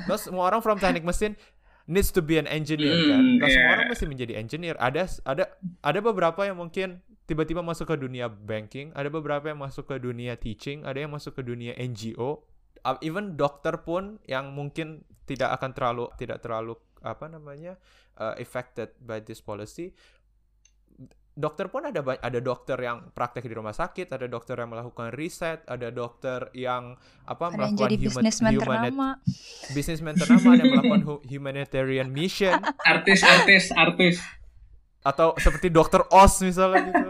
Terus 0.10 0.26
semua 0.26 0.50
orang 0.50 0.66
from 0.66 0.82
teknik 0.82 1.06
mesin 1.06 1.38
needs 1.86 2.10
to 2.10 2.26
be 2.26 2.42
an 2.42 2.50
engineer 2.50 2.98
kan. 3.14 3.22
Hmm, 3.22 3.34
Nggak 3.38 3.50
semua 3.54 3.70
iya. 3.70 3.76
orang 3.78 3.88
mesti 3.94 4.06
menjadi 4.10 4.34
engineer. 4.42 4.76
Ada 4.82 5.22
ada 5.22 5.46
ada 5.86 6.00
beberapa 6.02 6.42
yang 6.50 6.58
mungkin 6.58 7.06
tiba-tiba 7.30 7.62
masuk 7.62 7.94
ke 7.94 7.96
dunia 8.02 8.26
banking, 8.26 8.90
ada 8.98 9.14
beberapa 9.14 9.54
yang 9.54 9.62
masuk 9.62 9.86
ke 9.86 10.02
dunia 10.02 10.34
teaching, 10.34 10.82
ada 10.82 10.98
yang 10.98 11.14
masuk 11.14 11.38
ke 11.38 11.42
dunia 11.46 11.78
NGO. 11.78 12.42
Uh, 12.82 12.98
even 13.06 13.38
dokter 13.38 13.74
pun 13.84 14.18
yang 14.26 14.54
mungkin 14.54 15.06
tidak 15.28 15.60
akan 15.60 15.76
terlalu 15.76 16.06
tidak 16.16 16.40
terlalu 16.40 16.78
apa 17.04 17.26
namanya 17.28 17.76
uh, 18.18 18.34
affected 18.38 18.92
by 19.00 19.22
this 19.22 19.40
policy. 19.40 19.94
Dokter 21.38 21.70
pun 21.70 21.86
ada 21.86 22.02
ada 22.02 22.40
dokter 22.42 22.74
yang 22.76 23.14
praktek 23.14 23.46
di 23.46 23.54
rumah 23.54 23.70
sakit, 23.72 24.10
ada 24.10 24.26
dokter 24.26 24.58
yang 24.58 24.68
melakukan 24.68 25.14
riset, 25.14 25.62
ada 25.64 25.88
dokter 25.88 26.50
yang 26.52 26.98
apa 27.24 27.38
Ada 27.46 27.46
yang 27.46 27.54
melakukan 27.54 27.82
jadi 27.84 27.96
human- 28.00 28.26
ternama. 28.58 29.08
businessman 29.70 30.16
ternama 30.16 30.48
ada 30.50 30.58
yang 30.58 30.74
melakukan 30.74 31.04
hu- 31.04 31.24
humanitarian 31.24 32.10
mission 32.10 32.58
artis 32.90 33.22
artis 33.22 33.70
artis 33.72 34.18
atau 35.00 35.38
seperti 35.38 35.70
dokter 35.70 36.02
Oz 36.10 36.42
misalnya 36.42 36.82
gitu. 36.86 37.10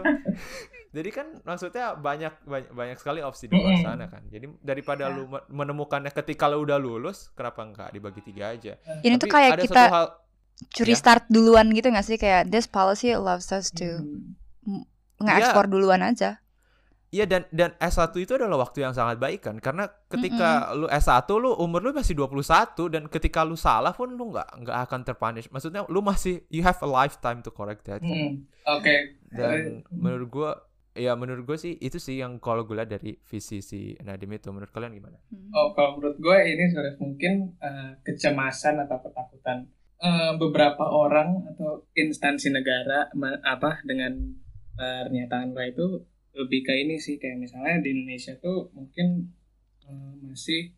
Jadi 0.90 1.10
kan 1.10 1.26
maksudnya 1.42 1.92
banyak 1.94 2.32
banyak, 2.42 2.70
banyak 2.70 2.96
sekali 2.96 3.20
opsi 3.20 3.44
di 3.44 3.54
luar 3.54 3.76
sana 3.78 4.06
kan. 4.06 4.24
Jadi 4.26 4.48
daripada 4.58 5.04
Ya. 5.04 5.14
lu 5.14 5.24
me- 5.26 5.44
menemukannya 5.46 6.08
ketika 6.10 6.46
lu 6.46 6.62
udah 6.62 6.76
lulus, 6.76 7.28
kenapa 7.32 7.60
enggak 7.62 7.88
dibagi 7.90 8.20
tiga 8.22 8.50
aja? 8.50 8.76
Ini 8.98 9.16
tuh 9.16 9.24
Tapi 9.24 9.30
kayak 9.30 9.50
ada 9.50 9.62
kita 9.62 9.82
satu 9.82 9.94
hal 9.94 10.06
curi 10.74 10.94
ya. 10.94 10.98
start 10.98 11.24
duluan 11.30 11.70
gitu 11.70 11.88
gak 11.88 12.06
sih 12.06 12.18
kayak 12.18 12.50
this 12.50 12.66
policy 12.66 13.14
allows 13.14 13.48
us 13.54 13.70
to 13.70 14.02
Hmm. 14.68 14.84
nge-explore 15.18 15.66
duluan 15.70 16.04
aja. 16.04 16.38
Iya 17.08 17.24
dan 17.24 17.48
dan 17.48 17.72
S1 17.80 18.12
itu 18.20 18.36
adalah 18.36 18.68
waktu 18.68 18.84
yang 18.84 18.92
sangat 18.92 19.16
baik 19.16 19.40
kan 19.40 19.56
karena 19.64 19.88
ketika 20.12 20.76
lu 20.76 20.84
S1 20.92 21.24
lu 21.40 21.56
umur 21.56 21.80
lu 21.80 21.96
masih 21.96 22.12
21 22.12 22.92
dan 22.92 23.08
ketika 23.08 23.48
lu 23.48 23.56
salah 23.56 23.96
pun 23.96 24.12
lu 24.12 24.28
nggak 24.28 24.44
nggak 24.60 24.76
akan 24.84 25.00
terpunish. 25.08 25.48
Maksudnya 25.48 25.88
lu 25.88 26.04
masih 26.04 26.44
you 26.52 26.60
have 26.60 26.76
a 26.84 26.88
lifetime 26.88 27.40
to 27.40 27.48
correct 27.48 27.88
that. 27.88 28.04
Hmm. 28.04 28.44
oke 28.68 28.94
Dan 29.32 29.88
menurut 29.88 30.28
gua 30.28 30.50
ya 30.92 31.16
menurut 31.16 31.48
gue 31.48 31.56
sih 31.56 31.72
itu 31.80 31.96
sih 31.96 32.20
yang 32.20 32.42
kalau 32.42 32.66
gue 32.66 32.74
lihat 32.74 32.90
dari 32.90 33.14
visi 33.24 33.62
si 33.62 33.94
Nadim 34.04 34.34
itu 34.34 34.52
menurut 34.52 34.68
kalian 34.68 34.92
gimana? 34.92 35.16
Hmm. 35.32 35.48
Oh, 35.56 35.72
kalau 35.72 35.96
menurut 35.96 36.20
gue 36.20 36.36
ini 36.44 36.68
sebenarnya 36.68 36.96
mungkin 37.00 37.32
eh, 37.56 37.90
kecemasan 38.04 38.84
atau 38.84 39.00
ketakutan 39.00 39.64
eh, 40.02 40.32
beberapa 40.38 40.84
orang 40.86 41.46
atau 41.54 41.86
instansi 41.94 42.54
negara 42.54 43.10
apa 43.42 43.82
dengan 43.82 44.14
pernyataan 44.78 45.50
gue 45.54 45.64
itu 45.74 45.86
lebih 46.38 46.60
ke 46.62 46.72
ini 46.86 46.94
sih 47.02 47.18
kayak 47.18 47.42
misalnya 47.42 47.82
di 47.82 47.90
Indonesia 47.98 48.38
tuh 48.38 48.70
mungkin 48.76 49.26
eh, 49.86 50.12
masih 50.22 50.70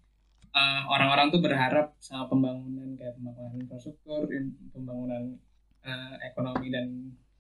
eh, 0.50 0.82
orang-orang 0.88 1.28
tuh 1.28 1.40
berharap 1.44 1.94
sama 2.00 2.26
pembangunan 2.30 2.96
kayak 2.96 3.14
pembangunan 3.20 3.54
infrastruktur, 3.60 4.26
in- 4.32 4.56
pembangunan 4.72 5.36
eh, 5.84 6.14
ekonomi 6.24 6.72
dan 6.72 6.88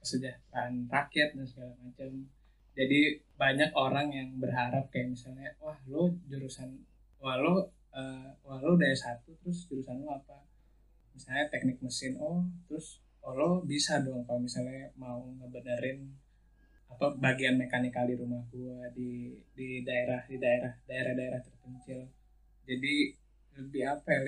kesejahteraan 0.00 0.88
rakyat 0.88 1.36
dan 1.36 1.44
segala 1.44 1.72
macam. 1.80 2.10
Jadi 2.72 3.20
banyak 3.36 3.70
orang 3.76 4.08
yang 4.14 4.28
berharap 4.40 4.88
kayak 4.88 5.12
misalnya, 5.12 5.52
wah 5.60 5.76
lo 5.90 6.08
jurusan, 6.30 6.70
wah 7.20 7.36
lo, 7.36 7.68
eh, 7.92 8.30
wah 8.46 8.58
lo 8.62 8.78
udah 8.78 8.88
S1 8.88 9.26
terus 9.44 9.68
jurusan 9.68 10.00
lo 10.00 10.16
apa? 10.16 10.49
Misalnya 11.14 11.46
teknik 11.52 11.78
mesin, 11.82 12.16
oh 12.20 12.44
terus 12.66 13.00
oh 13.20 13.36
lo 13.36 13.60
bisa 13.64 14.00
dong 14.00 14.24
kalau 14.24 14.40
misalnya 14.40 14.88
mau 14.96 15.20
ngebenerin 15.40 16.08
apa 16.90 17.06
bagian 17.22 17.54
mekanikal 17.54 18.02
di 18.08 18.18
rumah 18.18 18.42
gua 18.50 18.90
di 18.90 19.38
di 19.54 19.86
daerah 19.86 20.24
di 20.26 20.36
daerah 20.40 20.72
daerah-daerah 20.84 21.40
terpencil. 21.40 22.08
Jadi 22.66 23.14
lebih 23.60 23.82
apa 23.86 24.08
ya? 24.10 24.20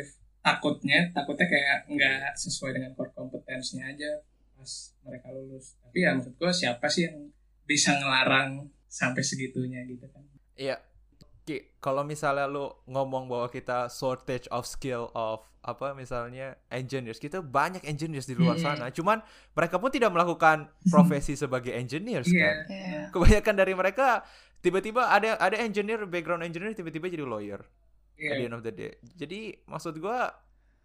Takutnya, 0.43 1.07
takutnya 1.15 1.47
kayak 1.47 1.79
nggak 1.87 2.35
sesuai 2.35 2.75
dengan 2.75 2.91
core 2.99 3.15
kompetensinya 3.15 3.87
aja 3.87 4.11
pas 4.59 4.71
mereka 5.07 5.31
lulus. 5.31 5.79
Tapi 5.79 6.03
ya 6.03 6.19
maksud 6.19 6.35
gua 6.39 6.51
siapa 6.51 6.87
sih 6.91 7.07
yang 7.07 7.31
bisa 7.63 7.95
ngelarang 7.95 8.67
sampai 8.91 9.23
segitunya 9.23 9.83
gitu 9.87 10.07
kan? 10.11 10.23
Iya. 10.59 10.79
Kalau 11.83 12.07
misalnya 12.07 12.47
lu 12.47 12.71
ngomong 12.87 13.27
bahwa 13.27 13.51
kita 13.51 13.91
shortage 13.91 14.47
of 14.55 14.63
skill 14.63 15.11
of 15.13 15.43
apa 15.63 15.95
misalnya 15.95 16.59
engineers, 16.69 17.17
kita 17.17 17.39
banyak 17.39 17.83
engineers 17.83 18.27
di 18.27 18.35
luar 18.35 18.59
Hmm. 18.59 18.65
sana. 18.69 18.87
Cuman 18.91 19.23
mereka 19.53 19.79
pun 19.79 19.89
tidak 19.89 20.11
melakukan 20.11 20.67
profesi 20.93 21.33
sebagai 21.33 21.71
engineers 21.71 22.27
Iya. 22.27 22.43
kan. 22.43 22.57
Iya. 22.67 23.01
Kebanyakan 23.11 23.55
dari 23.57 23.73
mereka 23.73 24.27
tiba-tiba 24.59 25.07
ada 25.07 25.35
ada 25.37 25.57
engineer 25.57 26.03
background 26.05 26.43
engineer 26.43 26.71
tiba-tiba 26.73 27.07
jadi 27.07 27.23
lawyer 27.23 27.63
at 28.15 28.35
the 28.37 28.45
end 28.45 28.55
of 28.55 28.63
the 28.63 28.71
day. 28.71 28.95
Jadi 29.15 29.55
maksud 29.65 29.99
gua 29.99 30.35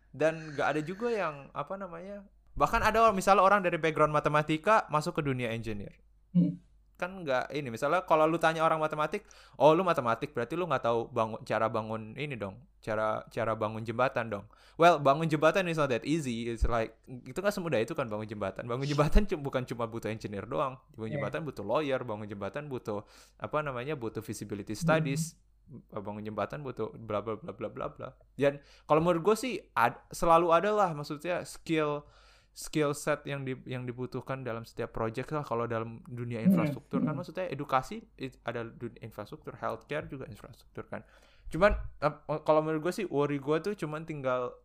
dan 0.10 0.54
gak 0.54 0.74
ada 0.74 0.82
juga 0.82 1.10
yang 1.10 1.50
apa 1.52 1.74
namanya 1.74 2.22
bahkan 2.54 2.82
ada 2.82 3.10
misalnya 3.12 3.42
orang 3.42 3.62
dari 3.62 3.78
background 3.78 4.10
matematika 4.10 4.86
masuk 4.88 5.14
ke 5.14 5.22
dunia 5.22 5.50
engineer 5.50 5.94
Hmm. 6.34 6.58
Kan 6.98 7.22
nggak 7.22 7.54
ini 7.54 7.70
misalnya 7.70 8.02
kalau 8.04 8.26
lu 8.26 8.42
tanya 8.42 8.66
orang 8.66 8.82
matematik 8.82 9.22
oh 9.62 9.72
lu 9.78 9.86
matematik 9.86 10.34
berarti 10.34 10.58
lu 10.58 10.66
nggak 10.66 10.82
tahu 10.82 11.06
bangun 11.14 11.40
cara 11.46 11.70
bangun 11.70 12.18
ini 12.18 12.34
dong 12.34 12.58
cara 12.82 13.22
cara 13.30 13.54
bangun 13.54 13.86
jembatan 13.86 14.34
dong. 14.34 14.46
Well 14.78 14.98
bangun 15.02 15.30
jembatan 15.30 15.66
is 15.70 15.78
not 15.78 15.90
that 15.94 16.06
easy 16.06 16.50
it's 16.50 16.66
like 16.66 16.98
itu 17.06 17.38
nggak 17.38 17.54
semudah 17.54 17.82
itu 17.82 17.94
kan 17.94 18.10
bangun 18.10 18.26
jembatan. 18.26 18.66
Bangun 18.66 18.86
jembatan 18.90 19.30
bukan 19.42 19.62
cuma 19.70 19.86
butuh 19.86 20.10
engineer 20.10 20.50
doang. 20.50 20.78
Bangun 20.98 21.10
Yeah. 21.14 21.22
jembatan 21.22 21.42
butuh 21.46 21.64
lawyer 21.66 22.02
bangun 22.02 22.26
jembatan 22.26 22.66
butuh 22.66 23.06
apa 23.38 23.58
namanya 23.62 23.94
butuh 23.94 24.26
feasibility 24.26 24.74
studies 24.74 25.38
bangun 25.92 26.24
jembatan 26.24 26.64
butuh 26.64 26.96
bla 26.96 27.20
bla 27.20 27.36
bla 27.38 27.52
bla 27.52 27.68
bla 27.70 27.86
bla. 27.92 28.10
Dan 28.40 28.58
kalau 28.88 29.04
menurut 29.04 29.22
gue 29.22 29.36
sih 29.36 29.54
ad- 29.76 30.00
selalu 30.10 30.50
ada 30.56 30.72
lah 30.72 30.90
maksudnya 30.96 31.44
skill 31.44 32.08
skill 32.58 32.98
set 32.98 33.22
yang 33.30 33.46
di, 33.46 33.54
yang 33.70 33.86
dibutuhkan 33.86 34.42
dalam 34.42 34.66
setiap 34.66 34.90
project 34.90 35.30
lah. 35.30 35.46
Kalau 35.46 35.70
dalam 35.70 36.02
dunia 36.10 36.42
Hmm, 36.42 36.50
infrastruktur 36.50 37.06
kan 37.06 37.14
hmm. 37.14 37.22
maksudnya 37.22 37.46
edukasi 37.54 38.02
ada 38.42 38.66
dunia 38.66 38.98
infrastruktur 39.06 39.54
healthcare 39.62 40.10
juga 40.10 40.26
infrastruktur 40.26 40.90
kan. 40.90 41.06
Cuman 41.54 41.78
kalau 42.42 42.66
menurut 42.66 42.90
gue 42.90 42.94
sih 42.98 43.06
worry 43.06 43.38
gue 43.38 43.58
tuh 43.62 43.74
cuman 43.78 44.10
tinggal 44.10 44.58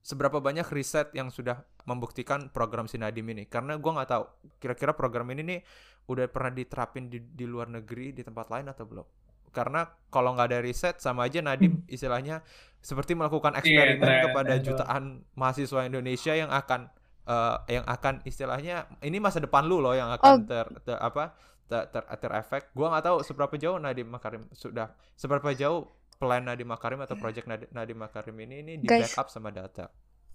seberapa 0.00 0.38
banyak 0.38 0.64
riset 0.70 1.10
yang 1.12 1.28
sudah 1.28 1.66
membuktikan 1.90 2.54
program 2.54 2.86
Sinadim 2.86 3.26
ini. 3.34 3.50
Karena 3.50 3.74
gue 3.74 3.90
nggak 3.90 4.08
tahu 4.08 4.24
kira-kira 4.62 4.94
program 4.94 5.26
ini 5.34 5.42
nih 5.42 5.60
udah 6.06 6.30
pernah 6.30 6.54
diterapin 6.54 7.10
di, 7.10 7.18
di 7.18 7.44
luar 7.50 7.66
negeri 7.66 8.14
di 8.14 8.22
tempat 8.22 8.46
lain 8.46 8.70
atau 8.70 8.86
belum. 8.86 9.06
Karena 9.50 9.82
kalau 10.06 10.38
nggak 10.38 10.54
ada 10.54 10.58
riset 10.62 11.02
sama 11.02 11.26
aja 11.26 11.42
Nadim 11.42 11.82
istilahnya 11.90 12.46
seperti 12.78 13.18
melakukan 13.18 13.58
eksperimen 13.58 14.06
tren- 14.06 14.22
kepada 14.30 14.54
jutaan 14.62 15.26
mahasiswa 15.34 15.82
Indonesia 15.82 16.32
yang 16.38 16.54
akan 16.54 16.86
eh, 17.24 17.56
yang 17.68 17.84
akan 17.84 18.24
istilahnya 18.24 18.84
ini 19.00 19.18
masa 19.18 19.38
depan 19.38 19.64
lu 19.64 19.80
loh 19.80 19.92
yang 19.92 20.08
Oh. 20.08 20.16
akan 20.16 20.44
ter, 20.44 20.66
ter- 20.82 21.00
apa 21.00 21.34
ter, 21.66 21.86
ter, 21.88 22.02
terefek 22.18 22.72
gua 22.72 22.90
nggak 22.92 23.04
tahu 23.06 23.16
seberapa 23.22 23.54
jauh 23.54 23.78
Nadiem 23.78 24.08
Makarim 24.08 24.42
sudah 24.50 24.90
seberapa 25.14 25.52
jauh 25.52 25.86
plan 26.18 26.42
Nadiem 26.42 26.68
Makarim 26.68 27.00
atau 27.00 27.16
project 27.16 27.48
Nadiem, 27.48 27.96
Makarim 27.96 28.36
ini 28.42 28.60
ini 28.60 28.72
di 28.80 28.86
Guys. 28.86 29.12
backup 29.14 29.32
sama 29.32 29.48
data 29.48 29.88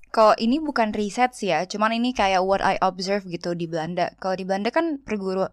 Kalau 0.09 0.31
ini 0.39 0.63
bukan 0.63 0.95
riset 0.95 1.35
sih 1.35 1.51
ya, 1.51 1.67
cuman 1.67 1.91
ini 1.91 2.15
kayak 2.15 2.39
what 2.39 2.63
I 2.63 2.79
observe 2.79 3.27
gitu 3.27 3.51
di 3.51 3.67
Belanda. 3.67 4.15
Kalau 4.15 4.39
di 4.39 4.47
Belanda 4.47 4.71
kan 4.71 4.95
perguru 5.03 5.43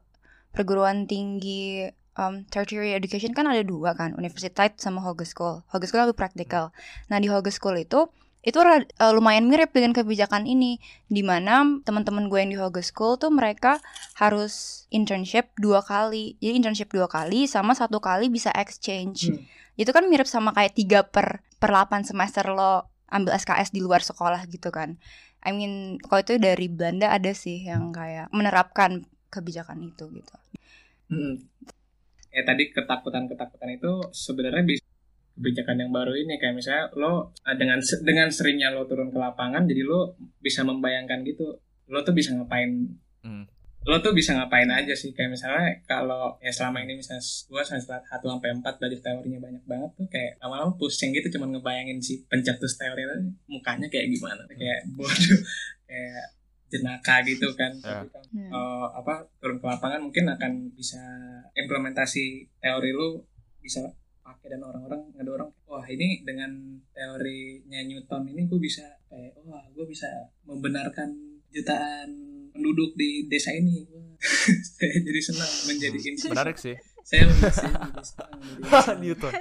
perguruan 0.54 1.10
tinggi 1.10 1.90
um, 2.14 2.46
tertiary 2.46 2.94
education 2.94 3.34
kan 3.34 3.50
ada 3.50 3.66
dua 3.66 3.96
kan, 3.98 4.14
universitas 4.14 4.78
sama 4.78 5.02
hogeschool. 5.02 5.66
Hogeschool 5.66 6.06
lebih 6.06 6.14
praktikal. 6.14 6.70
Nah 7.10 7.18
di 7.18 7.26
hogeschool 7.26 7.74
itu 7.74 8.06
itu 8.42 8.58
eh, 8.58 9.12
lumayan 9.14 9.46
mirip 9.46 9.70
dengan 9.70 9.94
kebijakan 9.94 10.50
ini, 10.50 10.82
di 11.06 11.22
mana 11.22 11.62
teman-teman 11.86 12.26
gue 12.26 12.38
yang 12.42 12.50
di 12.50 12.58
hogeschool 12.58 13.14
tuh 13.16 13.30
mereka 13.30 13.78
harus 14.18 14.84
internship 14.90 15.54
dua 15.54 15.80
kali. 15.82 16.34
Jadi 16.42 16.52
internship 16.58 16.90
dua 16.90 17.06
kali 17.06 17.46
sama 17.46 17.78
satu 17.78 18.02
kali 18.02 18.26
bisa 18.26 18.50
exchange. 18.58 19.30
Hmm. 19.30 19.42
Itu 19.78 19.94
kan 19.94 20.10
mirip 20.10 20.26
sama 20.26 20.50
kayak 20.50 20.74
tiga 20.74 21.00
per 21.06 21.46
per 21.62 21.70
8 21.70 22.02
semester 22.02 22.42
lo 22.50 22.90
ambil 23.06 23.38
SKS 23.38 23.70
di 23.70 23.78
luar 23.78 24.02
sekolah 24.02 24.42
gitu 24.50 24.74
kan. 24.74 24.98
I 25.46 25.54
mean, 25.54 26.02
kalau 26.02 26.26
itu 26.26 26.38
dari 26.42 26.66
Belanda 26.66 27.14
ada 27.14 27.30
sih 27.30 27.62
yang 27.62 27.94
kayak 27.94 28.30
menerapkan 28.34 29.06
kebijakan 29.30 29.78
itu 29.86 30.10
gitu. 30.10 30.34
Hmm. 31.10 31.38
Ya 32.32 32.42
tadi 32.42 32.72
ketakutan-ketakutan 32.74 33.70
itu 33.76 33.92
sebenarnya 34.10 34.64
bisa 34.64 34.91
kebijakan 35.32 35.76
yang 35.78 35.90
baru 35.90 36.12
ini 36.12 36.36
kayak 36.36 36.54
misalnya 36.54 36.92
lo 36.92 37.12
uh, 37.32 37.54
dengan 37.54 37.76
dengan 38.02 38.28
seringnya 38.28 38.68
lo 38.68 38.84
turun 38.84 39.08
ke 39.08 39.16
lapangan 39.16 39.64
jadi 39.64 39.82
lo 39.82 40.12
bisa 40.38 40.62
membayangkan 40.62 41.22
gitu 41.22 41.56
lo 41.86 41.98
tuh 42.00 42.12
bisa 42.12 42.32
ngapain 42.32 42.88
Hmm. 43.22 43.46
lo 43.82 43.98
tuh 43.98 44.10
bisa 44.10 44.34
ngapain 44.34 44.66
aja 44.66 44.90
sih 44.92 45.10
kayak 45.10 45.30
misalnya 45.30 45.62
kalau 45.84 46.34
ya 46.38 46.50
selama 46.50 46.82
ini 46.82 46.98
misalnya 46.98 47.22
gue 47.22 47.62
semester 47.62 48.02
satu 48.02 48.26
sampai 48.28 48.50
empat 48.52 48.78
belajar 48.78 48.98
teorinya 48.98 49.38
banyak 49.38 49.62
banget 49.62 49.90
tuh 49.94 50.06
kayak 50.06 50.38
lama-lama 50.38 50.74
pusing 50.74 51.10
gitu 51.10 51.30
cuman 51.32 51.54
ngebayangin 51.54 51.98
si 51.98 52.26
pencetus 52.26 52.74
teori 52.74 52.98
itu 52.98 53.14
mukanya 53.46 53.86
kayak 53.86 54.10
gimana 54.10 54.42
kayak 54.50 54.86
bodoh 54.98 55.38
kayak 55.84 56.24
jenaka 56.66 57.22
gitu 57.22 57.46
kan 57.54 57.70
Ya. 57.78 58.02
Tapi 58.02 58.10
kan, 58.10 58.24
Hmm. 58.32 58.50
eh, 58.50 58.86
apa 58.90 59.14
turun 59.38 59.58
ke 59.58 59.66
lapangan 59.66 60.00
mungkin 60.02 60.24
akan 60.26 60.52
bisa 60.74 60.98
implementasi 61.54 62.24
teori 62.58 62.90
lu 62.90 63.22
bisa 63.60 63.86
pakai 64.22 64.48
dan 64.48 64.62
orang-orang 64.62 65.02
ngedorong 65.12 65.50
wah 65.64 65.84
ini 65.84 66.22
dengan 66.22 66.50
teorinya 66.90 67.80
Newton 67.82 68.22
ini 68.26 68.46
gue 68.46 68.56
bisa 68.56 68.86
kayak 69.06 69.34
wah 69.42 69.66
gue 69.68 69.84
bisa 69.84 70.06
membenarkan 70.42 71.10
jutaan 71.50 72.08
penduduk 72.50 72.94
di 72.94 73.26
desa 73.26 73.50
ini 73.50 73.82
saya 74.78 74.96
jadi 74.96 75.20
senang 75.20 75.50
menjadi 75.66 75.98
insinyur 75.98 76.32
Menarik 76.34 76.56
sih. 76.56 76.76
saya 77.02 77.26
senang 77.26 77.82
menjadi 77.82 77.98
insinyur. 77.98 78.96
Newton. 79.02 79.32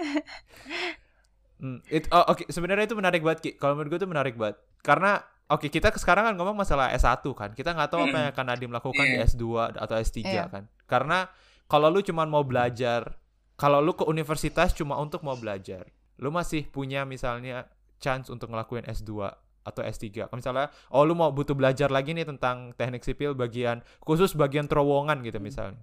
Hmm, 1.62 1.78
it, 1.88 2.10
oh, 2.10 2.26
oke 2.28 2.50
sebenarnya 2.50 2.90
itu 2.90 2.98
menarik 2.98 3.22
banget 3.22 3.40
Ki. 3.40 3.52
Kalau 3.54 3.78
menurut 3.78 3.94
gue 3.94 4.00
itu 4.02 4.10
menarik 4.10 4.34
banget. 4.34 4.58
Karena 4.82 5.22
oke 5.46 5.70
kita 5.70 5.94
sekarang 5.94 6.26
kan 6.26 6.34
ngomong 6.34 6.58
masalah 6.58 6.90
S1 6.90 7.22
kan. 7.38 7.54
Kita 7.54 7.78
nggak 7.78 7.90
tahu 7.94 8.10
apa 8.10 8.18
yang 8.18 8.30
akan 8.34 8.46
Nadim 8.50 8.72
lakukan 8.74 9.06
di 9.06 9.18
Iya. 9.22 9.30
S2 9.30 9.46
atau 9.78 9.96
S3 9.96 10.18
Iya. 10.26 10.50
kan. 10.50 10.66
Karena 10.90 11.30
kalau 11.70 11.88
lu 11.88 12.02
cuma 12.02 12.26
mau 12.26 12.42
belajar, 12.42 13.21
kalau 13.62 13.78
lu 13.78 13.94
ke 13.94 14.02
universitas 14.10 14.74
cuma 14.74 14.98
untuk 14.98 15.22
mau 15.22 15.38
belajar, 15.38 15.86
lu 16.18 16.34
masih 16.34 16.66
punya 16.66 17.06
misalnya 17.06 17.70
chance 18.02 18.34
untuk 18.34 18.50
ngelakuin 18.50 18.90
S2 18.90 19.30
atau 19.62 19.82
S3. 19.86 20.26
Kalau 20.26 20.38
misalnya 20.42 20.74
oh 20.90 21.06
lu 21.06 21.14
mau 21.14 21.30
butuh 21.30 21.54
belajar 21.54 21.94
lagi 21.94 22.18
nih 22.18 22.26
tentang 22.26 22.74
teknik 22.74 23.06
sipil 23.06 23.38
bagian 23.38 23.86
khusus 24.02 24.34
bagian 24.34 24.66
terowongan 24.66 25.22
gitu 25.22 25.38
misalnya. 25.38 25.78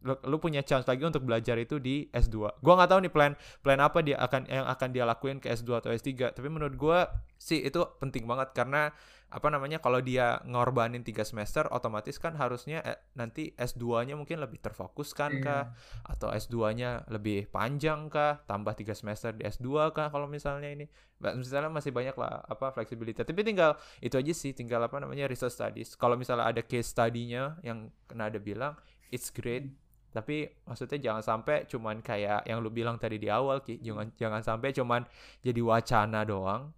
Lu, 0.00 0.16
lu 0.24 0.40
punya 0.40 0.64
chance 0.64 0.88
lagi 0.88 1.04
untuk 1.04 1.28
belajar 1.28 1.60
itu 1.60 1.76
di 1.76 2.08
S2. 2.08 2.64
Gua 2.64 2.72
nggak 2.80 2.90
tahu 2.90 3.00
nih 3.04 3.12
plan 3.12 3.32
plan 3.60 3.80
apa 3.84 4.00
dia 4.00 4.16
akan 4.16 4.48
yang 4.48 4.64
akan 4.64 4.88
dia 4.96 5.04
lakuin 5.04 5.36
ke 5.36 5.52
S2 5.52 5.76
atau 5.76 5.92
S3 5.92 6.32
tapi 6.32 6.48
menurut 6.48 6.72
gua 6.74 7.04
sih 7.36 7.60
itu 7.60 7.84
penting 8.00 8.24
banget 8.24 8.56
karena 8.56 8.92
apa 9.30 9.46
namanya 9.46 9.78
kalau 9.78 10.02
dia 10.02 10.42
ngorbanin 10.42 11.06
tiga 11.06 11.22
semester 11.22 11.62
otomatis 11.70 12.18
kan 12.18 12.34
harusnya 12.34 12.82
eh, 12.82 12.98
nanti 13.14 13.54
S2-nya 13.54 14.18
mungkin 14.18 14.42
lebih 14.42 14.58
terfokuskan 14.58 15.38
Iya. 15.38 15.44
kah? 15.46 15.64
Atau 16.02 16.34
S2-nya 16.34 17.06
lebih 17.06 17.46
panjang 17.46 18.10
kah? 18.10 18.42
Tambah 18.42 18.74
tiga 18.74 18.90
semester 18.90 19.30
di 19.30 19.46
S2 19.46 19.94
kah 19.94 20.10
kalau 20.10 20.26
misalnya 20.26 20.66
ini. 20.74 20.90
Misalnya 21.22 21.70
masih 21.70 21.94
banyak 21.94 22.18
lah 22.18 22.42
apa 22.42 22.74
fleksibilitas. 22.74 23.22
Tapi 23.22 23.46
tinggal 23.46 23.78
itu 24.02 24.18
aja 24.18 24.32
sih 24.34 24.50
tinggal 24.50 24.82
apa 24.82 24.98
namanya 24.98 25.30
research 25.30 25.54
studies. 25.54 25.94
Kalau 25.94 26.18
misalnya 26.18 26.50
ada 26.50 26.66
case 26.66 26.90
study-nya 26.90 27.54
yang 27.62 27.86
kena 28.10 28.34
ada 28.34 28.42
bilang 28.42 28.74
it's 29.14 29.30
great 29.30 29.70
tapi 30.10 30.50
maksudnya 30.66 30.98
jangan 30.98 31.22
sampai 31.22 31.64
cuman 31.70 32.02
kayak 32.02 32.42
yang 32.44 32.58
lu 32.60 32.70
bilang 32.70 32.98
tadi 32.98 33.16
di 33.16 33.30
awal 33.30 33.62
Ki 33.62 33.78
jangan 33.78 34.10
jangan 34.18 34.42
sampai 34.42 34.74
cuman 34.74 35.02
jadi 35.40 35.60
wacana 35.62 36.26
doang 36.26 36.74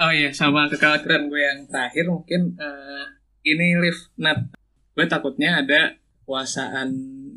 Oh 0.00 0.10
iya, 0.10 0.32
sama 0.34 0.66
kekhawatiran 0.66 1.28
gue 1.30 1.38
yang 1.38 1.60
terakhir 1.68 2.08
mungkin 2.08 2.56
eh, 2.58 3.04
ini 3.46 3.76
lift 3.78 4.10
net. 4.18 4.50
Gue 4.96 5.06
takutnya 5.06 5.62
ada 5.62 5.94
kuasaan 6.26 6.90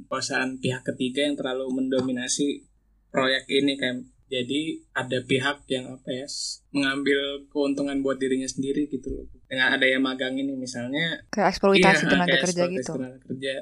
kuasaan 0.07 0.57
pihak 0.57 0.81
ketiga 0.81 1.27
yang 1.27 1.35
terlalu 1.35 1.67
mendominasi 1.83 2.63
proyek 3.11 3.45
ini 3.51 3.75
kayak 3.77 4.07
jadi 4.25 4.61
ada 4.97 5.21
pihak 5.21 5.57
yang 5.69 5.93
apa 5.93 6.09
ya 6.09 6.25
mengambil 6.73 7.45
keuntungan 7.53 8.01
buat 8.01 8.17
dirinya 8.17 8.49
sendiri 8.49 8.89
gitu 8.89 9.13
loh. 9.13 9.25
Dengan 9.45 9.75
ada 9.77 9.85
yang 9.85 10.01
magang 10.01 10.33
ini 10.33 10.55
misalnya 10.57 11.21
Kayak 11.29 11.53
eksploitasi 11.53 12.03
Iya, 12.07 12.09
tenaga 12.09 12.27
kayak 12.33 12.43
kerja 12.49 12.63
eksploitasi 12.65 12.77
gitu. 12.81 12.91
tenaga 12.97 13.17
kerja. 13.29 13.53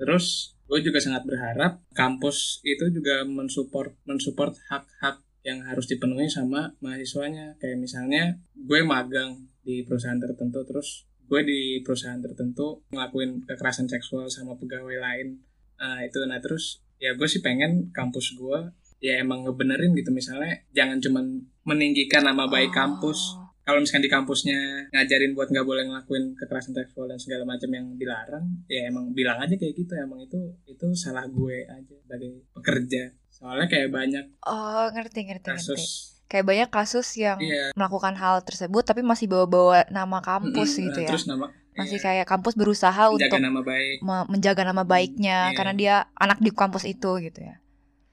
Terus 0.00 0.56
gue 0.64 0.80
juga 0.80 0.96
sangat 1.02 1.28
berharap 1.28 1.84
kampus 1.92 2.64
itu 2.64 2.88
juga 2.88 3.28
mensupport 3.28 3.92
mensupport 4.08 4.56
hak-hak 4.72 5.20
yang 5.44 5.60
harus 5.68 5.84
dipenuhi 5.84 6.32
sama 6.32 6.72
mahasiswanya. 6.80 7.60
Kayak 7.60 7.84
misalnya 7.84 8.40
gue 8.56 8.80
magang 8.80 9.44
di 9.60 9.84
perusahaan 9.84 10.16
tertentu 10.16 10.64
terus 10.64 11.04
gue 11.28 11.40
di 11.44 11.60
perusahaan 11.84 12.18
tertentu 12.18 12.80
ngelakuin 12.90 13.44
kekerasan 13.44 13.86
seksual 13.86 14.32
sama 14.32 14.56
pegawai 14.56 14.96
lain. 14.96 15.44
Nah, 15.76 16.00
itu 16.00 16.16
nah 16.24 16.40
terus 16.40 16.80
ya 16.96 17.12
gue 17.12 17.28
sih 17.28 17.44
pengen 17.44 17.92
kampus 17.92 18.36
gue 18.36 18.72
ya 19.00 19.16
emang 19.20 19.48
ngebenerin 19.48 19.96
gitu 19.96 20.12
misalnya 20.12 20.60
jangan 20.76 21.00
cuman 21.00 21.40
meninggikan 21.64 22.20
nama 22.20 22.44
baik 22.44 22.68
kampus 22.68 23.40
Oh. 23.40 23.49
Kalau 23.70 23.80
misalkan 23.80 24.02
di 24.02 24.10
kampusnya 24.10 24.58
ngajarin 24.90 25.32
buat 25.32 25.48
nggak 25.48 25.62
boleh 25.62 25.86
ngelakuin 25.86 26.34
kekerasan 26.34 26.74
seksual 26.74 27.06
dan 27.06 27.16
segala 27.16 27.46
macam 27.46 27.70
yang 27.70 27.86
dilarang 27.94 28.44
ya 28.66 28.86
emang 28.86 29.14
bilang 29.14 29.38
aja 29.38 29.54
kayak 29.54 29.72
gitu 29.72 29.94
emang 29.94 30.20
itu 30.20 30.36
itu 30.66 30.86
salah 30.92 31.24
gue 31.24 31.64
aja 31.64 31.94
sebagai 31.96 32.42
pekerja 32.50 33.02
soalnya 33.30 33.66
kayak 33.66 33.88
banyak 33.88 34.24
Oh, 34.42 34.90
ngerti 34.90 35.24
ngerti 35.24 35.46
ngerti. 35.46 35.56
kasus 35.56 35.84
Kayak 36.26 36.46
banyak 36.46 36.70
kasus 36.70 37.08
yang 37.16 37.38
iya 37.38 37.74
melakukan 37.74 38.14
hal 38.14 38.42
tersebut 38.42 38.82
tapi 38.82 39.02
masih 39.02 39.26
bawa-bawa 39.26 39.82
nama 39.88 40.18
kampus 40.20 40.78
mm-mm, 40.78 40.84
gitu 40.86 41.00
ya. 41.02 41.10
terus 41.10 41.26
nama 41.26 41.50
Masih 41.70 41.96
iya, 41.96 42.04
kayak 42.04 42.26
kampus 42.26 42.54
berusaha 42.54 43.08
menjaga 43.08 43.34
untuk 43.34 43.42
nama 43.42 43.60
baik 43.62 43.96
me- 43.98 44.28
menjaga 44.28 44.62
nama 44.62 44.82
baiknya 44.84 45.50
iya. 45.50 45.56
karena 45.56 45.72
dia 45.74 45.94
anak 46.14 46.38
di 46.38 46.50
kampus 46.50 46.82
itu 46.84 47.18
gitu 47.18 47.40
ya. 47.40 47.56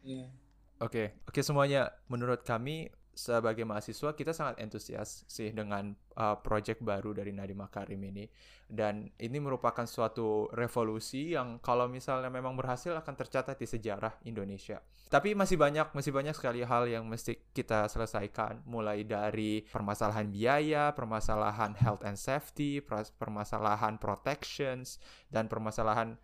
iya 0.01 0.29
Oke, 0.77 1.17
oke 1.25 1.41
semuanya. 1.41 1.89
Menurut 2.05 2.45
kami 2.45 2.93
sebagai 3.17 3.65
mahasiswa 3.65 4.13
kita 4.13 4.29
sangat 4.29 4.61
antusias 4.61 5.25
sih 5.25 5.49
dengan 5.49 5.97
uh, 6.13 6.37
project 6.37 6.85
baru 6.85 7.17
dari 7.17 7.33
Nadiem 7.33 7.57
Makarim 7.57 7.97
ini. 8.05 8.29
Dan 8.67 9.09
ini 9.17 9.39
merupakan 9.41 9.87
suatu 9.89 10.51
revolusi 10.53 11.33
yang 11.33 11.57
kalau 11.63 11.89
misalnya 11.89 12.29
memang 12.29 12.53
berhasil 12.53 12.93
akan 12.93 13.15
tercatat 13.15 13.57
di 13.57 13.65
sejarah 13.65 14.21
Indonesia. 14.27 14.83
Tapi 15.07 15.33
masih 15.33 15.55
banyak 15.55 15.95
masih 15.95 16.11
banyak 16.11 16.35
sekali 16.35 16.67
hal 16.67 16.83
yang 16.85 17.07
mesti 17.07 17.39
kita 17.55 17.87
selesaikan. 17.87 18.59
Mulai 18.67 19.07
dari 19.07 19.63
permasalahan 19.63 20.27
biaya, 20.27 20.91
permasalahan 20.91 21.79
health 21.79 22.03
and 22.03 22.19
safety, 22.19 22.83
permasalahan 23.15 23.95
protections 23.97 24.99
dan 25.31 25.47
permasalahan 25.47 26.19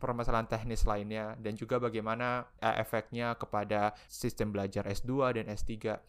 permasalahan 0.00 0.48
teknis 0.48 0.88
lainnya. 0.88 1.36
Dan 1.36 1.52
juga 1.52 1.76
bagaimana 1.76 2.48
eh, 2.64 2.80
efeknya 2.80 3.36
kepada 3.36 3.92
sistem 4.08 4.56
belajar 4.56 4.88
S2 4.88 5.36
dan 5.36 5.46
S3 5.52 6.00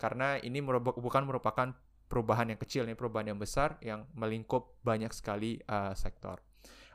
karena 0.00 0.40
ini 0.40 0.64
merupa- 0.64 0.96
bukan 0.96 1.28
merupakan 1.28 1.76
perubahan 2.08 2.50
yang 2.50 2.58
kecil 2.58 2.88
nih 2.88 2.96
perubahan 2.96 3.30
yang 3.30 3.38
besar 3.38 3.76
yang 3.84 4.08
melingkup 4.16 4.80
banyak 4.80 5.12
sekali 5.12 5.60
eh, 5.60 5.92
sektor. 5.94 6.40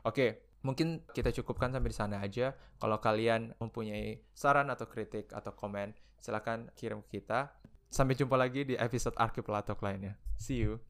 Oke, 0.02 0.58
mungkin 0.66 1.06
kita 1.14 1.30
cukupkan 1.30 1.70
sampai 1.70 1.90
di 1.90 1.96
sana 1.96 2.18
aja. 2.18 2.52
Kalau 2.82 2.98
kalian 2.98 3.54
mempunyai 3.62 4.26
saran 4.34 4.68
atau 4.68 4.90
kritik 4.90 5.30
atau 5.30 5.54
komen, 5.54 5.94
silakan 6.18 6.68
kirim 6.74 7.00
ke 7.06 7.22
kita. 7.22 7.54
Sampai 7.86 8.18
jumpa 8.18 8.34
lagi 8.34 8.66
di 8.66 8.74
episode 8.74 9.14
Archipelago 9.14 9.78
lainnya. 9.78 10.18
See 10.36 10.58
you. 10.58 10.82